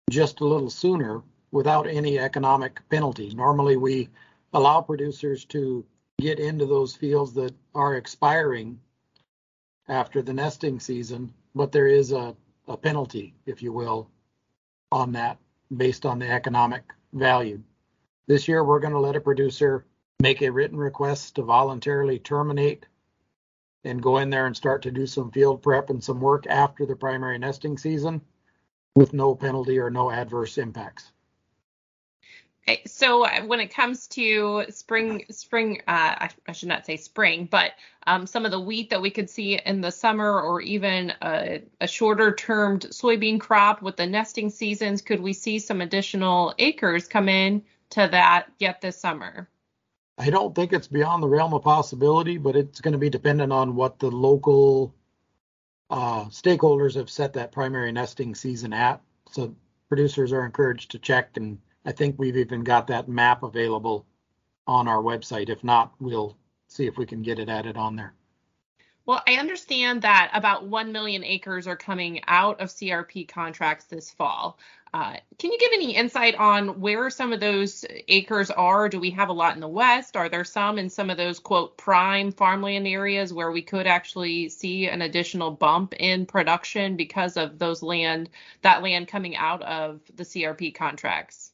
just 0.09 0.41
a 0.41 0.45
little 0.45 0.69
sooner 0.69 1.23
without 1.51 1.87
any 1.87 2.19
economic 2.19 2.81
penalty. 2.89 3.33
Normally, 3.33 3.77
we 3.77 4.09
allow 4.53 4.81
producers 4.81 5.45
to 5.45 5.85
get 6.19 6.39
into 6.39 6.65
those 6.65 6.95
fields 6.95 7.33
that 7.33 7.53
are 7.73 7.95
expiring 7.95 8.79
after 9.87 10.21
the 10.21 10.33
nesting 10.33 10.79
season, 10.79 11.33
but 11.55 11.71
there 11.71 11.87
is 11.87 12.11
a, 12.11 12.35
a 12.67 12.75
penalty, 12.75 13.33
if 13.45 13.61
you 13.61 13.71
will, 13.71 14.09
on 14.91 15.13
that 15.13 15.37
based 15.75 16.05
on 16.05 16.19
the 16.19 16.29
economic 16.29 16.83
value. 17.13 17.61
This 18.27 18.47
year, 18.47 18.63
we're 18.63 18.79
going 18.79 18.93
to 18.93 18.99
let 18.99 19.15
a 19.15 19.21
producer 19.21 19.85
make 20.19 20.41
a 20.41 20.49
written 20.49 20.77
request 20.77 21.35
to 21.35 21.43
voluntarily 21.43 22.19
terminate 22.19 22.85
and 23.83 24.01
go 24.01 24.17
in 24.17 24.29
there 24.29 24.47
and 24.47 24.55
start 24.55 24.81
to 24.83 24.91
do 24.91 25.05
some 25.05 25.31
field 25.31 25.61
prep 25.61 25.89
and 25.89 26.03
some 26.03 26.19
work 26.19 26.45
after 26.47 26.85
the 26.85 26.95
primary 26.95 27.37
nesting 27.37 27.77
season 27.77 28.21
with 28.95 29.13
no 29.13 29.35
penalty 29.35 29.79
or 29.79 29.89
no 29.89 30.11
adverse 30.11 30.57
impacts. 30.57 31.11
So 32.85 33.25
uh, 33.25 33.41
when 33.43 33.61
it 33.61 33.73
comes 33.73 34.07
to 34.07 34.65
spring, 34.69 35.25
spring, 35.29 35.81
uh, 35.87 36.27
I, 36.27 36.29
I, 36.47 36.51
should 36.51 36.67
not 36.67 36.85
say 36.85 36.97
spring, 36.97 37.47
but 37.49 37.71
um, 38.05 38.27
some 38.27 38.43
of 38.43 38.51
the 38.51 38.59
wheat 38.59 38.89
that 38.89 39.01
we 39.01 39.09
could 39.09 39.29
see 39.29 39.57
in 39.57 39.79
the 39.79 39.91
summer, 39.91 40.41
or 40.41 40.59
even 40.61 41.13
a, 41.21 41.61
a 41.79 41.87
shorter-termed 41.87 42.87
soybean 42.89 43.39
crop 43.39 43.81
with 43.81 43.95
the 43.95 44.05
nesting 44.05 44.49
seasons, 44.49 45.01
could 45.01 45.21
we 45.21 45.31
see 45.31 45.59
some 45.59 45.79
additional 45.79 46.53
acres 46.59 47.07
come 47.07 47.29
in 47.29 47.63
to 47.91 48.07
that 48.11 48.47
yet 48.59 48.81
this 48.81 48.97
summer? 48.97 49.47
I 50.17 50.29
don't 50.29 50.53
think 50.53 50.73
it's 50.73 50.87
beyond 50.87 51.23
the 51.23 51.27
realm 51.27 51.53
of 51.53 51.63
possibility, 51.63 52.37
but 52.37 52.55
it's 52.55 52.81
going 52.81 52.93
to 52.93 52.97
be 52.97 53.09
dependent 53.09 53.53
on 53.53 53.75
what 53.75 53.99
the 53.99 54.11
local 54.11 54.93
uh, 55.89 56.25
stakeholders 56.25 56.95
have 56.95 57.09
set 57.09 57.33
that 57.33 57.53
primary 57.53 57.93
nesting 57.93 58.35
season 58.35 58.73
at. 58.73 59.01
So 59.31 59.55
producers 59.87 60.33
are 60.33 60.45
encouraged 60.45 60.91
to 60.91 60.99
check 60.99 61.37
and 61.37 61.59
I 61.87 61.93
think 61.93 62.19
we've 62.19 62.35
even 62.35 62.65
got 62.65 62.87
that 62.87 63.07
map 63.07 63.43
available 63.43 64.05
on 64.67 64.89
our 64.89 65.01
website. 65.01 65.47
If 65.47 65.63
not, 65.63 65.93
we'll 66.01 66.37
see 66.67 66.85
if 66.85 66.97
we 66.97 67.05
can 67.05 67.21
get 67.21 67.39
it 67.39 67.47
added 67.47 67.77
on 67.77 67.95
there. 67.95 68.13
Well, 69.05 69.23
I 69.25 69.35
understand 69.35 70.01
that 70.01 70.29
about 70.33 70.67
1 70.67 70.91
million 70.91 71.23
acres 71.23 71.65
are 71.65 71.77
coming 71.77 72.19
out 72.27 72.59
of 72.59 72.67
CRP 72.67 73.29
contracts 73.29 73.85
this 73.85 74.11
fall. 74.11 74.59
Uh, 74.93 75.15
can 75.39 75.53
you 75.53 75.57
give 75.57 75.71
any 75.71 75.95
insight 75.95 76.35
on 76.35 76.81
where 76.81 77.09
some 77.09 77.31
of 77.31 77.39
those 77.39 77.85
acres 78.09 78.51
are? 78.51 78.89
Do 78.89 78.99
we 78.99 79.11
have 79.11 79.29
a 79.29 79.33
lot 79.33 79.55
in 79.55 79.61
the 79.61 79.67
West? 79.69 80.17
Are 80.17 80.27
there 80.27 80.43
some 80.43 80.77
in 80.77 80.89
some 80.89 81.09
of 81.09 81.15
those, 81.15 81.39
quote, 81.39 81.77
prime 81.77 82.33
farmland 82.33 82.85
areas 82.85 83.31
where 83.31 83.51
we 83.51 83.61
could 83.61 83.87
actually 83.87 84.49
see 84.49 84.89
an 84.89 85.01
additional 85.01 85.51
bump 85.51 85.93
in 85.93 86.25
production 86.25 86.97
because 86.97 87.37
of 87.37 87.59
those 87.59 87.81
land, 87.81 88.29
that 88.61 88.83
land 88.83 89.07
coming 89.07 89.37
out 89.37 89.61
of 89.61 90.01
the 90.17 90.23
CRP 90.25 90.75
contracts? 90.75 91.46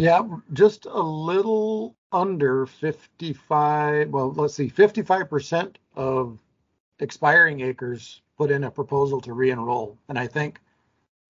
Yeah, 0.00 0.22
just 0.52 0.86
a 0.86 1.02
little 1.02 1.96
under 2.12 2.66
55. 2.66 4.10
Well, 4.10 4.32
let's 4.32 4.54
see, 4.54 4.70
55% 4.70 5.74
of 5.96 6.38
expiring 7.00 7.62
acres 7.62 8.22
put 8.36 8.52
in 8.52 8.62
a 8.62 8.70
proposal 8.70 9.20
to 9.22 9.32
re-enroll, 9.32 9.98
and 10.08 10.16
I 10.16 10.28
think 10.28 10.60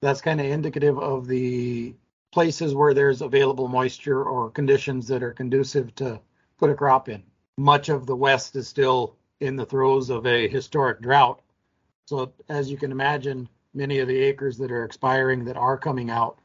that's 0.03 0.21
kind 0.21 0.39
of 0.39 0.47
indicative 0.47 0.99
of 0.99 1.27
the 1.27 1.95
places 2.31 2.75
where 2.75 2.93
there's 2.93 3.23
available 3.23 3.69
moisture 3.69 4.23
or 4.23 4.51
conditions 4.51 5.09
that 5.09 5.23
are 5.23 5.33
conducive 5.33 5.95
to 5.95 6.21
put 6.59 6.69
a 6.69 6.75
crop 6.75 7.09
in. 7.09 7.23
Much 7.57 7.89
of 7.89 8.05
the 8.05 8.17
West 8.17 8.55
is 8.55 8.69
still 8.69 9.17
in 9.41 9.57
the 9.57 9.65
throes 9.65 10.11
of 10.11 10.27
a 10.27 10.47
historic 10.47 11.01
drought. 11.01 11.41
So, 12.05 12.33
as 12.51 12.71
you 12.71 12.77
can 12.77 12.93
imagine, 12.93 13.49
many 13.73 14.01
of 14.01 14.09
the 14.09 14.19
acres 14.19 14.59
that 14.59 14.71
are 14.71 14.85
expiring 14.85 15.47
that 15.47 15.57
are 15.57 15.79
coming 15.79 16.11
out 16.11 16.39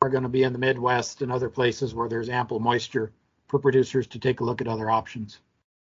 are 0.00 0.08
going 0.08 0.22
to 0.22 0.28
be 0.28 0.44
in 0.44 0.52
the 0.52 0.58
Midwest 0.58 1.22
and 1.22 1.32
other 1.32 1.48
places 1.48 1.94
where 1.94 2.08
there's 2.08 2.28
ample 2.28 2.60
moisture 2.60 3.12
for 3.48 3.58
producers 3.58 4.06
to 4.08 4.18
take 4.18 4.40
a 4.40 4.44
look 4.44 4.60
at 4.60 4.68
other 4.68 4.90
options. 4.90 5.40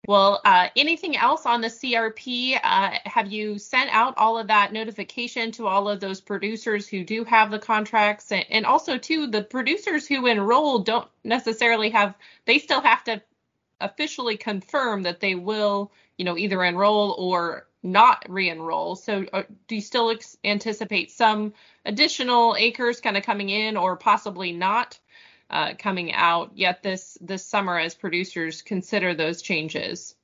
Well, 0.09 0.41
uh, 0.45 0.69
anything 0.75 1.17
else 1.17 1.47
on 1.47 1.61
the 1.61 1.69
CRP? 1.69 2.59
Uh, 2.61 2.91
have 3.05 3.31
you 3.31 3.59
sent 3.59 3.91
out 3.95 4.15
all 4.17 4.37
of 4.37 4.49
that 4.49 4.73
notification 4.73 5.53
to 5.53 5.69
all 5.69 5.89
of 5.89 6.01
those 6.01 6.21
producers 6.21 6.89
who 6.89 7.05
do 7.05 7.23
have 7.23 7.53
the 7.53 7.61
contracts? 7.61 8.33
And, 8.33 8.45
and 8.51 8.67
also, 8.67 8.99
too, 8.99 9.29
the 9.29 9.45
producers 9.45 10.09
who 10.09 10.27
enroll 10.27 10.81
don't 10.81 11.09
necessarily 11.23 11.91
have, 11.91 12.17
they 12.47 12.59
still 12.59 12.81
have 12.81 13.05
to 13.05 13.23
officially 13.81 14.37
confirm 14.37 15.03
that 15.05 15.21
they 15.21 15.37
will, 15.37 15.93
you 16.19 16.25
know, 16.25 16.37
either 16.37 16.65
enroll 16.65 17.15
or 17.17 17.69
not 17.83 18.25
re-enroll. 18.29 18.97
So 18.97 19.25
uh, 19.33 19.43
do 19.67 19.75
you 19.75 19.81
still 19.81 20.11
ex- 20.11 20.37
anticipate 20.45 21.11
some 21.11 21.55
additional 21.85 22.57
acres 22.57 23.01
kind 23.01 23.17
of 23.17 23.25
coming 23.25 23.49
in 23.51 23.77
or 23.77 23.97
possibly 23.97 24.53
not? 24.53 24.99
uh, 25.53 25.75
coming 25.79 26.13
out 26.13 26.51
yet 26.55 26.83
this 26.83 27.19
this 27.21 27.45
summer 27.45 27.79
as 27.79 27.95
producers 27.95 28.63
consider 28.63 29.15
those 29.15 29.43
changes? 29.43 30.15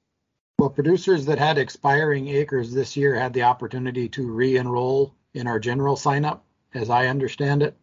Well, 0.58 0.70
producers 0.70 1.26
that 1.26 1.38
had 1.38 1.58
expiring 1.58 2.28
acres 2.28 2.72
this 2.72 2.96
year 2.96 3.14
had 3.14 3.34
the 3.34 3.42
opportunity 3.42 4.08
to 4.08 4.26
re-enroll 4.26 5.14
in 5.34 5.46
our 5.46 5.60
general 5.60 5.94
sign-up, 5.94 6.44
as 6.74 6.90
I 6.90 7.06
understand 7.06 7.62
it, 7.62 7.76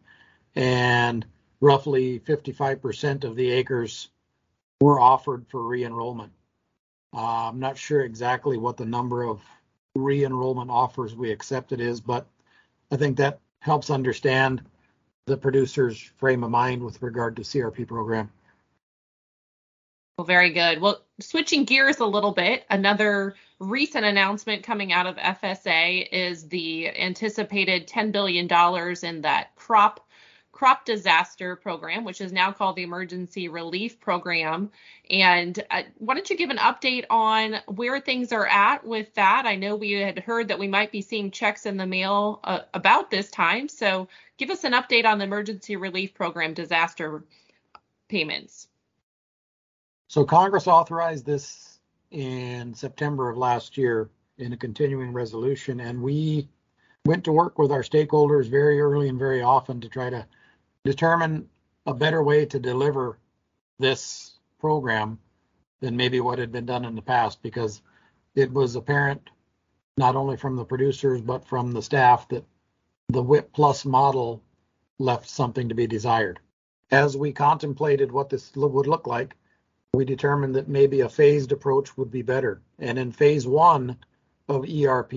and 0.54 1.24
roughly 1.60 2.20
55% 2.20 3.24
of 3.24 3.34
the 3.34 3.50
acres 3.50 4.08
were 4.80 5.00
offered 5.00 5.46
for 5.48 5.62
re-enrollment. 5.62 6.32
Uh, 7.14 7.48
I'm 7.48 7.60
not 7.60 7.78
sure 7.78 8.02
exactly 8.02 8.58
what 8.58 8.76
the 8.76 8.84
number 8.84 9.22
of 9.22 9.40
re-enrollment 9.96 10.70
offers 10.70 11.14
we 11.14 11.30
accepted 11.30 11.80
is, 11.80 12.00
but 12.00 12.26
I 12.90 12.96
think 12.96 13.16
that 13.16 13.40
helps 13.60 13.90
understand 13.90 14.62
the 15.26 15.36
producer's 15.36 15.98
frame 15.98 16.44
of 16.44 16.50
mind 16.50 16.82
with 16.82 17.02
regard 17.02 17.36
to 17.36 17.42
CRP 17.42 17.86
program. 17.86 18.30
Well, 20.16 20.24
very 20.24 20.50
good. 20.50 20.80
Well, 20.80 21.02
switching 21.20 21.64
gears 21.64 21.98
a 21.98 22.06
little 22.06 22.32
bit, 22.32 22.64
another 22.70 23.34
recent 23.58 24.06
announcement 24.06 24.62
coming 24.62 24.92
out 24.92 25.06
of 25.06 25.16
FSA 25.16 26.08
is 26.10 26.48
the 26.48 26.88
anticipated 26.88 27.86
$10 27.86 28.12
billion 28.12 28.48
in 29.02 29.20
that 29.22 29.54
crop 29.56 30.05
crop 30.56 30.86
disaster 30.86 31.54
program, 31.54 32.02
which 32.02 32.22
is 32.22 32.32
now 32.32 32.50
called 32.50 32.76
the 32.76 32.82
Emergency 32.82 33.46
Relief 33.46 34.00
Program. 34.00 34.70
And 35.10 35.62
uh, 35.70 35.82
why 35.98 36.14
don't 36.14 36.30
you 36.30 36.36
give 36.36 36.48
an 36.48 36.56
update 36.56 37.04
on 37.10 37.56
where 37.66 38.00
things 38.00 38.32
are 38.32 38.46
at 38.46 38.82
with 38.82 39.12
that? 39.16 39.44
I 39.44 39.56
know 39.56 39.76
we 39.76 39.92
had 39.92 40.18
heard 40.18 40.48
that 40.48 40.58
we 40.58 40.66
might 40.66 40.90
be 40.90 41.02
seeing 41.02 41.30
checks 41.30 41.66
in 41.66 41.76
the 41.76 41.84
mail 41.84 42.40
uh, 42.42 42.60
about 42.72 43.10
this 43.10 43.30
time. 43.30 43.68
So 43.68 44.08
give 44.38 44.48
us 44.48 44.64
an 44.64 44.72
update 44.72 45.04
on 45.04 45.18
the 45.18 45.24
Emergency 45.24 45.76
Relief 45.76 46.14
Program 46.14 46.54
disaster 46.54 47.22
payments. 48.08 48.68
So 50.08 50.24
Congress 50.24 50.66
authorized 50.66 51.26
this 51.26 51.80
in 52.12 52.72
September 52.72 53.28
of 53.28 53.36
last 53.36 53.76
year 53.76 54.08
in 54.38 54.54
a 54.54 54.56
continuing 54.56 55.12
resolution, 55.12 55.80
and 55.80 56.00
we 56.00 56.48
went 57.04 57.24
to 57.24 57.32
work 57.32 57.58
with 57.58 57.72
our 57.72 57.82
stakeholders 57.82 58.48
very 58.48 58.80
early 58.80 59.10
and 59.10 59.18
very 59.18 59.42
often 59.42 59.82
to 59.82 59.88
try 59.90 60.08
to 60.08 60.26
determine 60.86 61.48
a 61.84 61.94
better 61.94 62.22
way 62.22 62.46
to 62.46 62.58
deliver 62.58 63.18
this 63.78 64.38
program 64.58 65.18
than 65.80 65.96
maybe 65.96 66.20
what 66.20 66.38
had 66.38 66.50
been 66.50 66.66
done 66.66 66.84
in 66.84 66.94
the 66.94 67.02
past 67.02 67.42
because 67.42 67.82
it 68.34 68.50
was 68.50 68.76
apparent 68.76 69.28
not 69.98 70.16
only 70.16 70.36
from 70.36 70.56
the 70.56 70.64
producers 70.64 71.20
but 71.20 71.46
from 71.46 71.72
the 71.72 71.82
staff 71.82 72.28
that 72.28 72.44
the 73.08 73.22
WHIP 73.22 73.52
plus 73.52 73.84
model 73.84 74.42
left 74.98 75.28
something 75.28 75.68
to 75.68 75.74
be 75.74 75.86
desired. 75.86 76.40
As 76.90 77.16
we 77.16 77.32
contemplated 77.32 78.10
what 78.10 78.30
this 78.30 78.54
would 78.56 78.86
look 78.86 79.06
like, 79.06 79.36
we 79.94 80.04
determined 80.04 80.54
that 80.54 80.68
maybe 80.68 81.00
a 81.00 81.08
phased 81.08 81.52
approach 81.52 81.96
would 81.96 82.10
be 82.10 82.22
better. 82.22 82.60
And 82.78 82.98
in 82.98 83.12
phase 83.12 83.46
one 83.46 83.96
of 84.48 84.68
ERP, 84.68 85.12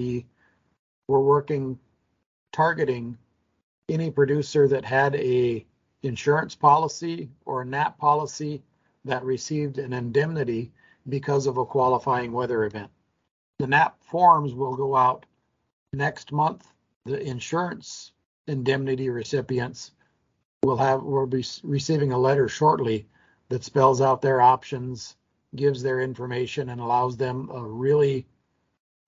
we're 1.08 1.20
working 1.20 1.80
targeting 2.52 3.18
any 3.90 4.12
producer 4.12 4.68
that 4.68 4.86
had 4.86 5.16
a 5.16 5.66
insurance 6.04 6.56
policy 6.56 7.30
or 7.46 7.62
a 7.62 7.66
NAP 7.66 7.98
policy 7.98 8.62
that 9.06 9.24
received 9.24 9.78
an 9.78 9.94
indemnity 9.94 10.72
because 11.08 11.48
of 11.48 11.58
a 11.58 11.66
qualifying 11.66 12.32
weather 12.32 12.66
event. 12.66 12.90
The 13.58 13.68
NAP 13.68 14.02
forms 14.04 14.54
will 14.54 14.76
go 14.76 14.96
out 14.96 15.26
next 15.94 16.32
month. 16.32 16.68
The 17.06 17.22
insurance 17.22 18.12
indemnity 18.48 19.10
recipients 19.10 19.92
will 20.64 20.78
have 20.78 21.04
will 21.04 21.28
be 21.28 21.44
receiving 21.64 22.12
a 22.12 22.18
letter 22.18 22.48
shortly 22.48 23.08
that 23.50 23.64
spells 23.64 24.02
out 24.02 24.22
their 24.22 24.42
options, 24.42 25.16
gives 25.56 25.82
their 25.82 26.02
information, 26.02 26.70
and 26.70 26.80
allows 26.80 27.18
them 27.18 27.50
a 27.52 27.62
really 27.62 28.28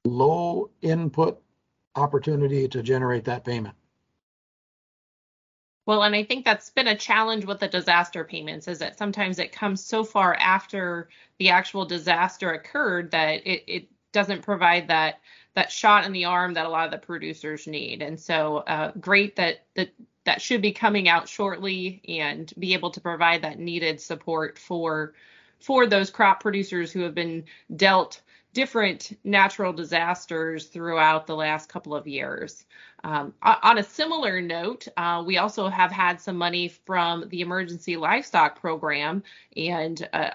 low 0.05 0.69
input 0.81 1.41
opportunity 1.95 2.67
to 2.67 2.81
generate 2.81 3.25
that 3.25 3.43
payment. 3.43 3.75
Well, 5.85 6.03
and 6.03 6.15
I 6.15 6.23
think 6.23 6.45
that's 6.45 6.69
been 6.69 6.87
a 6.87 6.95
challenge 6.95 7.45
with 7.45 7.59
the 7.59 7.67
disaster 7.67 8.23
payments 8.23 8.67
is 8.67 8.79
that 8.79 8.97
sometimes 8.97 9.39
it 9.39 9.51
comes 9.51 9.83
so 9.83 10.03
far 10.03 10.35
after 10.35 11.09
the 11.39 11.49
actual 11.49 11.85
disaster 11.85 12.51
occurred 12.51 13.11
that 13.11 13.45
it, 13.47 13.63
it 13.67 13.87
doesn't 14.11 14.43
provide 14.43 14.87
that 14.89 15.19
that 15.53 15.71
shot 15.71 16.05
in 16.05 16.13
the 16.13 16.25
arm 16.25 16.53
that 16.53 16.65
a 16.65 16.69
lot 16.69 16.85
of 16.85 16.91
the 16.91 17.05
producers 17.05 17.67
need. 17.67 18.01
And 18.01 18.19
so 18.19 18.57
uh, 18.57 18.91
great 18.99 19.35
that 19.37 19.65
that 19.75 19.89
that 20.25 20.41
should 20.41 20.61
be 20.61 20.71
coming 20.71 21.09
out 21.09 21.27
shortly 21.27 22.01
and 22.07 22.51
be 22.59 22.73
able 22.73 22.91
to 22.91 23.01
provide 23.01 23.41
that 23.41 23.59
needed 23.59 23.99
support 23.99 24.59
for 24.59 25.13
for 25.59 25.87
those 25.87 26.09
crop 26.11 26.41
producers 26.41 26.91
who 26.91 27.01
have 27.01 27.15
been 27.15 27.43
dealt 27.75 28.21
different 28.53 29.17
natural 29.23 29.71
disasters 29.71 30.67
throughout 30.67 31.25
the 31.27 31.35
last 31.35 31.69
couple 31.69 31.95
of 31.95 32.07
years. 32.07 32.65
Um, 33.03 33.33
on 33.41 33.77
a 33.77 33.83
similar 33.83 34.41
note, 34.41 34.87
uh, 34.95 35.23
we 35.25 35.37
also 35.37 35.69
have 35.69 35.91
had 35.91 36.21
some 36.21 36.37
money 36.37 36.67
from 36.67 37.27
the 37.29 37.41
Emergency 37.41 37.97
Livestock 37.97 38.59
Program 38.59 39.23
and 39.55 40.07
uh, 40.13 40.31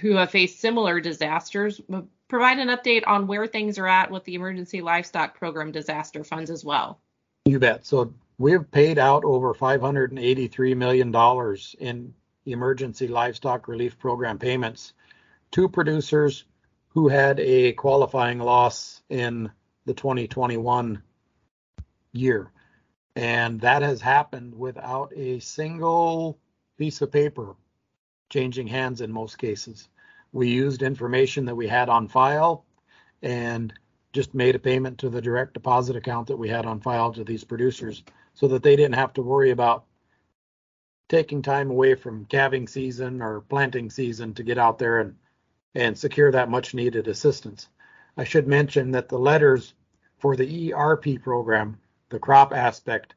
who 0.00 0.16
have 0.16 0.30
faced 0.30 0.60
similar 0.60 1.00
disasters. 1.00 1.80
Provide 2.28 2.58
an 2.58 2.68
update 2.68 3.04
on 3.06 3.26
where 3.26 3.46
things 3.46 3.78
are 3.78 3.86
at 3.86 4.10
with 4.10 4.24
the 4.24 4.34
Emergency 4.34 4.80
Livestock 4.80 5.36
Program 5.36 5.70
disaster 5.70 6.24
funds 6.24 6.50
as 6.50 6.64
well. 6.64 6.98
You 7.44 7.58
bet. 7.58 7.86
So 7.86 8.12
we've 8.38 8.68
paid 8.70 8.98
out 8.98 9.24
over 9.24 9.54
$583 9.54 10.76
million 10.76 11.14
in 11.78 12.14
Emergency 12.46 13.06
Livestock 13.06 13.68
Relief 13.68 13.98
Program 13.98 14.38
payments 14.38 14.94
to 15.52 15.68
producers 15.68 16.44
who 16.90 17.08
had 17.08 17.40
a 17.40 17.72
qualifying 17.72 18.38
loss 18.38 19.02
in 19.08 19.50
the 19.86 19.94
2021 19.94 21.02
year. 22.12 22.50
And 23.16 23.60
that 23.60 23.82
has 23.82 24.00
happened 24.00 24.54
without 24.54 25.12
a 25.16 25.40
single 25.40 26.38
piece 26.78 27.00
of 27.00 27.12
paper 27.12 27.56
changing 28.28 28.66
hands 28.66 29.00
in 29.00 29.12
most 29.12 29.38
cases. 29.38 29.88
We 30.32 30.48
used 30.48 30.82
information 30.82 31.44
that 31.46 31.56
we 31.56 31.66
had 31.66 31.88
on 31.88 32.08
file 32.08 32.64
and 33.22 33.72
just 34.12 34.34
made 34.34 34.54
a 34.54 34.60
payment 34.60 34.98
to 34.98 35.10
the 35.10 35.20
direct 35.20 35.54
deposit 35.54 35.96
account 35.96 36.28
that 36.28 36.36
we 36.36 36.48
had 36.48 36.66
on 36.66 36.80
file 36.80 37.12
to 37.12 37.24
these 37.24 37.44
producers 37.44 38.02
so 38.34 38.48
that 38.48 38.62
they 38.62 38.76
didn't 38.76 38.94
have 38.94 39.12
to 39.14 39.22
worry 39.22 39.50
about 39.50 39.84
taking 41.08 41.42
time 41.42 41.70
away 41.70 41.94
from 41.94 42.24
calving 42.26 42.66
season 42.66 43.20
or 43.20 43.40
planting 43.42 43.90
season 43.90 44.32
to 44.34 44.42
get 44.42 44.58
out 44.58 44.78
there 44.78 45.00
and 45.00 45.16
and 45.74 45.96
secure 45.96 46.32
that 46.32 46.50
much 46.50 46.74
needed 46.74 47.08
assistance. 47.08 47.68
I 48.16 48.24
should 48.24 48.46
mention 48.46 48.90
that 48.92 49.08
the 49.08 49.18
letters 49.18 49.74
for 50.18 50.36
the 50.36 50.74
ERP 50.74 51.22
program, 51.22 51.78
the 52.08 52.18
crop 52.18 52.52
aspect 52.52 53.14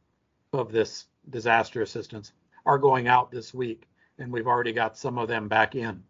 of 0.53 0.71
this 0.71 1.05
disaster 1.29 1.81
assistance, 1.81 2.31
are 2.65 2.77
going 2.77 3.07
out 3.07 3.31
this 3.31 3.53
week, 3.53 3.87
and 4.17 4.31
we've 4.31 4.47
already 4.47 4.73
got 4.73 4.97
some 4.97 5.17
of 5.17 5.27
them 5.27 5.47
back 5.47 5.75
in. 5.75 6.03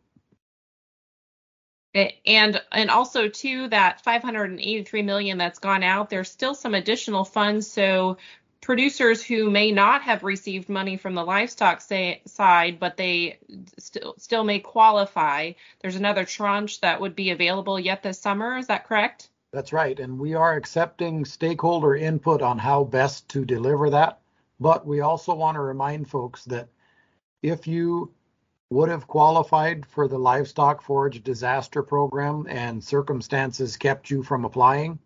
And 2.25 2.60
and 2.71 2.89
also 2.89 3.27
too 3.27 3.67
that 3.67 4.01
583 4.01 5.03
million 5.03 5.38
that's 5.38 5.60
gone 5.60 5.84
out, 5.84 6.10
there's 6.10 6.29
still 6.29 6.56
some 6.56 6.73
additional 6.73 7.23
funds. 7.23 7.67
So 7.67 8.17
producers 8.63 9.23
who 9.23 9.52
may 9.52 9.71
not 9.71 10.02
have 10.02 10.23
received 10.23 10.69
money 10.69 10.97
from 10.97 11.13
the 11.13 11.23
livestock 11.23 11.82
say, 11.82 12.21
side, 12.26 12.80
but 12.80 12.97
they 12.97 13.38
still 13.78 14.15
still 14.17 14.43
may 14.43 14.60
qualify. 14.60 15.52
There's 15.82 15.97
another 15.97 16.26
tranche 16.26 16.82
that 16.82 16.99
would 16.99 17.15
be 17.15 17.30
available 17.30 17.80
yet 17.80 18.02
this 18.02 18.19
summer. 18.19 18.58
Is 18.58 18.67
that 18.67 18.88
correct? 18.88 19.30
That's 19.52 19.73
right, 19.73 19.99
and 19.99 20.17
we 20.17 20.34
are 20.34 20.56
accepting 20.56 21.26
stakeholder 21.26 21.95
input 21.95 22.41
on 22.41 22.58
how 22.58 22.86
best 22.86 23.30
to 23.30 23.45
deliver 23.45 23.91
that. 23.91 24.19
But 24.60 24.88
we 24.88 25.02
also 25.02 25.36
want 25.36 25.56
to 25.56 25.62
remind 25.62 26.10
folks 26.10 26.45
that 26.45 26.69
if 27.43 27.67
you 27.67 28.12
would 28.71 28.89
have 28.89 29.06
qualified 29.06 29.86
for 29.86 30.08
the 30.08 30.17
livestock 30.17 30.82
forage 30.82 31.21
disaster 31.23 31.84
program 31.84 32.47
and 32.49 32.84
circumstances 32.84 33.78
kept 33.78 34.10
you 34.10 34.23
from 34.23 34.45
applying, 34.45 34.97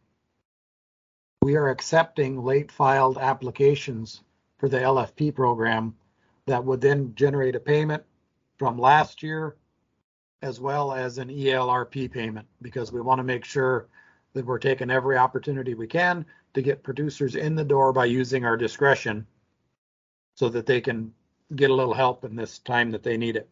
we 1.48 1.56
are 1.56 1.70
accepting 1.70 2.44
late 2.44 2.70
filed 2.70 3.18
applications 3.18 4.22
for 4.58 4.68
the 4.68 4.80
LFP 4.80 5.34
program 5.34 5.96
that 6.46 6.62
would 6.62 6.82
then 6.82 7.14
generate 7.16 7.56
a 7.56 7.60
payment 7.62 8.04
from 8.58 8.78
last 8.78 9.24
year 9.24 9.56
as 10.42 10.60
well 10.60 10.92
as 10.92 11.18
an 11.18 11.30
ELRP 11.30 12.12
payment 12.12 12.46
because 12.62 12.92
we 12.92 13.00
want 13.00 13.20
to 13.20 13.24
make 13.24 13.46
sure 13.46 13.88
that 14.34 14.46
we're 14.46 14.60
taking 14.60 14.92
every 14.92 15.16
opportunity 15.16 15.74
we 15.74 15.88
can 15.88 16.26
to 16.54 16.62
get 16.62 16.84
producers 16.84 17.38
in 17.38 17.56
the 17.56 17.64
door 17.64 17.94
by 17.94 18.04
using 18.04 18.44
our 18.44 18.58
discretion 18.58 19.26
so 20.36 20.50
that 20.50 20.66
they 20.66 20.82
can 20.82 21.14
get 21.56 21.70
a 21.70 21.74
little 21.74 21.94
help 21.94 22.26
in 22.26 22.36
this 22.36 22.60
time 22.60 22.92
that 22.92 23.04
they 23.04 23.16
need 23.16 23.38
it. 23.38 23.50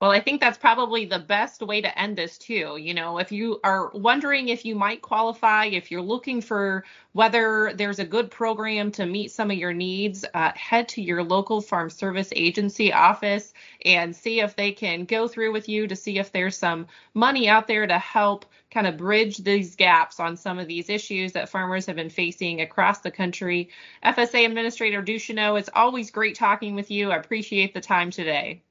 Well, 0.00 0.12
I 0.12 0.20
think 0.20 0.40
that's 0.40 0.58
probably 0.58 1.06
the 1.06 1.18
best 1.18 1.60
way 1.60 1.80
to 1.80 1.98
end 1.98 2.16
this 2.16 2.38
too. 2.38 2.76
You 2.80 2.94
know, 2.94 3.18
if 3.18 3.32
you 3.32 3.58
are 3.64 3.90
wondering 3.90 4.48
if 4.48 4.64
you 4.64 4.76
might 4.76 5.02
qualify, 5.02 5.64
if 5.66 5.90
you're 5.90 6.02
looking 6.02 6.40
for 6.40 6.84
whether 7.14 7.72
there's 7.74 7.98
a 7.98 8.04
good 8.04 8.30
program 8.30 8.92
to 8.92 9.06
meet 9.06 9.32
some 9.32 9.50
of 9.50 9.56
your 9.56 9.72
needs, 9.72 10.24
uh, 10.34 10.52
head 10.54 10.88
to 10.90 11.02
your 11.02 11.24
local 11.24 11.60
farm 11.60 11.90
service 11.90 12.32
agency 12.36 12.92
office 12.92 13.52
and 13.84 14.14
see 14.14 14.38
if 14.40 14.54
they 14.54 14.70
can 14.70 15.04
go 15.04 15.26
through 15.26 15.52
with 15.52 15.68
you 15.68 15.88
to 15.88 15.96
see 15.96 16.18
if 16.18 16.30
there's 16.30 16.56
some 16.56 16.86
money 17.14 17.48
out 17.48 17.66
there 17.66 17.86
to 17.86 17.98
help 17.98 18.46
kind 18.70 18.86
of 18.86 18.96
bridge 18.96 19.38
these 19.38 19.74
gaps 19.74 20.20
on 20.20 20.36
some 20.36 20.60
of 20.60 20.68
these 20.68 20.88
issues 20.88 21.32
that 21.32 21.48
farmers 21.48 21.86
have 21.86 21.96
been 21.96 22.10
facing 22.10 22.60
across 22.60 23.00
the 23.00 23.10
country. 23.10 23.68
FSA 24.04 24.46
Administrator 24.46 25.02
Ducheneaux, 25.02 25.58
it's 25.58 25.70
always 25.74 26.12
great 26.12 26.36
talking 26.36 26.76
with 26.76 26.88
you. 26.90 27.10
I 27.10 27.16
appreciate 27.16 27.74
the 27.74 27.80
time 27.80 28.10
today. 28.12 28.62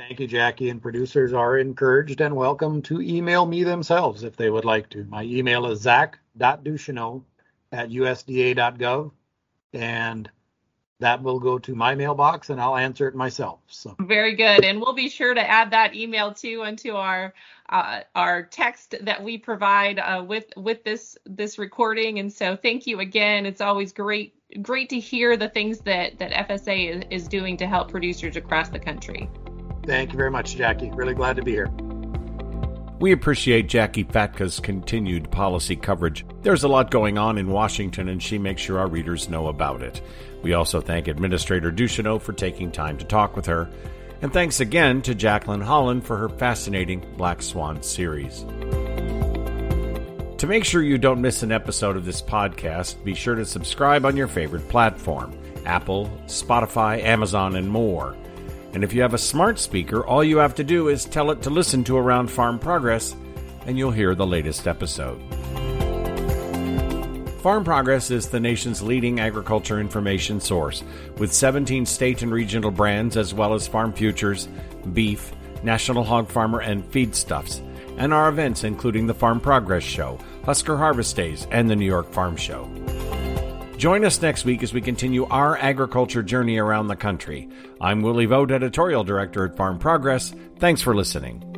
Thank 0.00 0.18
you, 0.18 0.26
Jackie. 0.26 0.70
And 0.70 0.80
producers 0.80 1.34
are 1.34 1.58
encouraged 1.58 2.22
and 2.22 2.34
welcome 2.34 2.80
to 2.82 3.02
email 3.02 3.44
me 3.44 3.64
themselves 3.64 4.22
if 4.22 4.34
they 4.34 4.48
would 4.48 4.64
like 4.64 4.88
to. 4.90 5.04
My 5.04 5.24
email 5.24 5.66
is 5.66 5.82
zach.ducheneaux 5.82 7.22
at 7.70 7.90
usda.gov. 7.90 9.10
And 9.74 10.30
that 11.00 11.22
will 11.22 11.38
go 11.38 11.58
to 11.58 11.74
my 11.74 11.94
mailbox 11.94 12.48
and 12.48 12.58
I'll 12.58 12.78
answer 12.78 13.08
it 13.08 13.14
myself. 13.14 13.60
So 13.66 13.94
very 14.00 14.34
good, 14.34 14.64
and 14.64 14.80
we'll 14.80 14.94
be 14.94 15.10
sure 15.10 15.34
to 15.34 15.50
add 15.50 15.70
that 15.72 15.94
email 15.94 16.32
too 16.32 16.62
into 16.62 16.96
our 16.96 17.34
uh, 17.68 18.00
our 18.14 18.42
text 18.44 18.94
that 19.02 19.22
we 19.22 19.36
provide 19.36 19.98
uh, 19.98 20.24
with 20.26 20.46
with 20.56 20.82
this 20.82 21.18
this 21.26 21.58
recording. 21.58 22.18
And 22.18 22.32
so 22.32 22.56
thank 22.56 22.86
you 22.86 23.00
again. 23.00 23.44
It's 23.44 23.60
always 23.60 23.92
great 23.92 24.34
great 24.62 24.88
to 24.90 24.98
hear 24.98 25.36
the 25.36 25.48
things 25.48 25.80
that 25.80 26.18
that 26.18 26.48
FSA 26.48 26.96
is, 26.96 27.22
is 27.22 27.28
doing 27.28 27.58
to 27.58 27.66
help 27.66 27.90
producers 27.90 28.36
across 28.36 28.70
the 28.70 28.78
country. 28.80 29.28
Thank 29.90 30.12
you 30.12 30.16
very 30.16 30.30
much, 30.30 30.54
Jackie. 30.54 30.88
Really 30.92 31.14
glad 31.14 31.34
to 31.34 31.42
be 31.42 31.50
here. 31.50 31.68
We 33.00 33.10
appreciate 33.10 33.66
Jackie 33.66 34.04
Fatka's 34.04 34.60
continued 34.60 35.32
policy 35.32 35.74
coverage. 35.74 36.24
There's 36.42 36.62
a 36.62 36.68
lot 36.68 36.92
going 36.92 37.18
on 37.18 37.38
in 37.38 37.48
Washington, 37.48 38.08
and 38.08 38.22
she 38.22 38.38
makes 38.38 38.62
sure 38.62 38.78
our 38.78 38.86
readers 38.86 39.28
know 39.28 39.48
about 39.48 39.82
it. 39.82 40.00
We 40.42 40.52
also 40.52 40.80
thank 40.80 41.08
Administrator 41.08 41.72
Ducheneaux 41.72 42.22
for 42.22 42.32
taking 42.32 42.70
time 42.70 42.98
to 42.98 43.04
talk 43.04 43.34
with 43.34 43.46
her. 43.46 43.68
And 44.22 44.32
thanks 44.32 44.60
again 44.60 45.02
to 45.02 45.14
Jacqueline 45.16 45.60
Holland 45.60 46.06
for 46.06 46.16
her 46.18 46.28
fascinating 46.28 47.04
Black 47.16 47.42
Swan 47.42 47.82
series. 47.82 48.44
To 50.38 50.46
make 50.46 50.64
sure 50.64 50.82
you 50.82 50.98
don't 50.98 51.20
miss 51.20 51.42
an 51.42 51.50
episode 51.50 51.96
of 51.96 52.04
this 52.04 52.22
podcast, 52.22 53.02
be 53.02 53.14
sure 53.14 53.34
to 53.34 53.44
subscribe 53.44 54.06
on 54.06 54.16
your 54.16 54.28
favorite 54.28 54.68
platform 54.68 55.36
Apple, 55.66 56.08
Spotify, 56.26 57.02
Amazon, 57.02 57.56
and 57.56 57.68
more. 57.68 58.14
And 58.72 58.84
if 58.84 58.92
you 58.92 59.02
have 59.02 59.14
a 59.14 59.18
smart 59.18 59.58
speaker, 59.58 60.04
all 60.04 60.22
you 60.22 60.38
have 60.38 60.54
to 60.56 60.64
do 60.64 60.88
is 60.88 61.04
tell 61.04 61.30
it 61.30 61.42
to 61.42 61.50
listen 61.50 61.82
to 61.84 61.96
Around 61.96 62.30
Farm 62.30 62.58
Progress, 62.58 63.16
and 63.66 63.76
you'll 63.76 63.90
hear 63.90 64.14
the 64.14 64.26
latest 64.26 64.68
episode. 64.68 65.20
Farm 67.40 67.64
Progress 67.64 68.10
is 68.10 68.28
the 68.28 68.38
nation's 68.38 68.82
leading 68.82 69.18
agriculture 69.18 69.80
information 69.80 70.40
source, 70.40 70.84
with 71.16 71.32
17 71.32 71.86
state 71.86 72.22
and 72.22 72.32
regional 72.32 72.70
brands 72.70 73.16
as 73.16 73.32
well 73.32 73.54
as 73.54 73.66
farm 73.66 73.92
futures, 73.92 74.46
beef, 74.92 75.32
National 75.62 76.04
Hog 76.04 76.28
Farmer, 76.28 76.60
and 76.60 76.84
feedstuffs, 76.90 77.60
and 77.96 78.12
our 78.12 78.28
events 78.28 78.62
including 78.62 79.06
the 79.06 79.14
Farm 79.14 79.40
Progress 79.40 79.82
Show, 79.82 80.18
Husker 80.44 80.76
Harvest 80.76 81.16
Days, 81.16 81.46
and 81.50 81.68
the 81.68 81.76
New 81.76 81.86
York 81.86 82.12
Farm 82.12 82.36
Show. 82.36 82.70
Join 83.80 84.04
us 84.04 84.20
next 84.20 84.44
week 84.44 84.62
as 84.62 84.74
we 84.74 84.82
continue 84.82 85.24
our 85.24 85.56
agriculture 85.56 86.22
journey 86.22 86.58
around 86.58 86.88
the 86.88 86.96
country. 86.96 87.48
I'm 87.80 88.02
Willie 88.02 88.26
Vogt, 88.26 88.50
Editorial 88.50 89.04
Director 89.04 89.46
at 89.46 89.56
Farm 89.56 89.78
Progress. 89.78 90.34
Thanks 90.58 90.82
for 90.82 90.94
listening. 90.94 91.49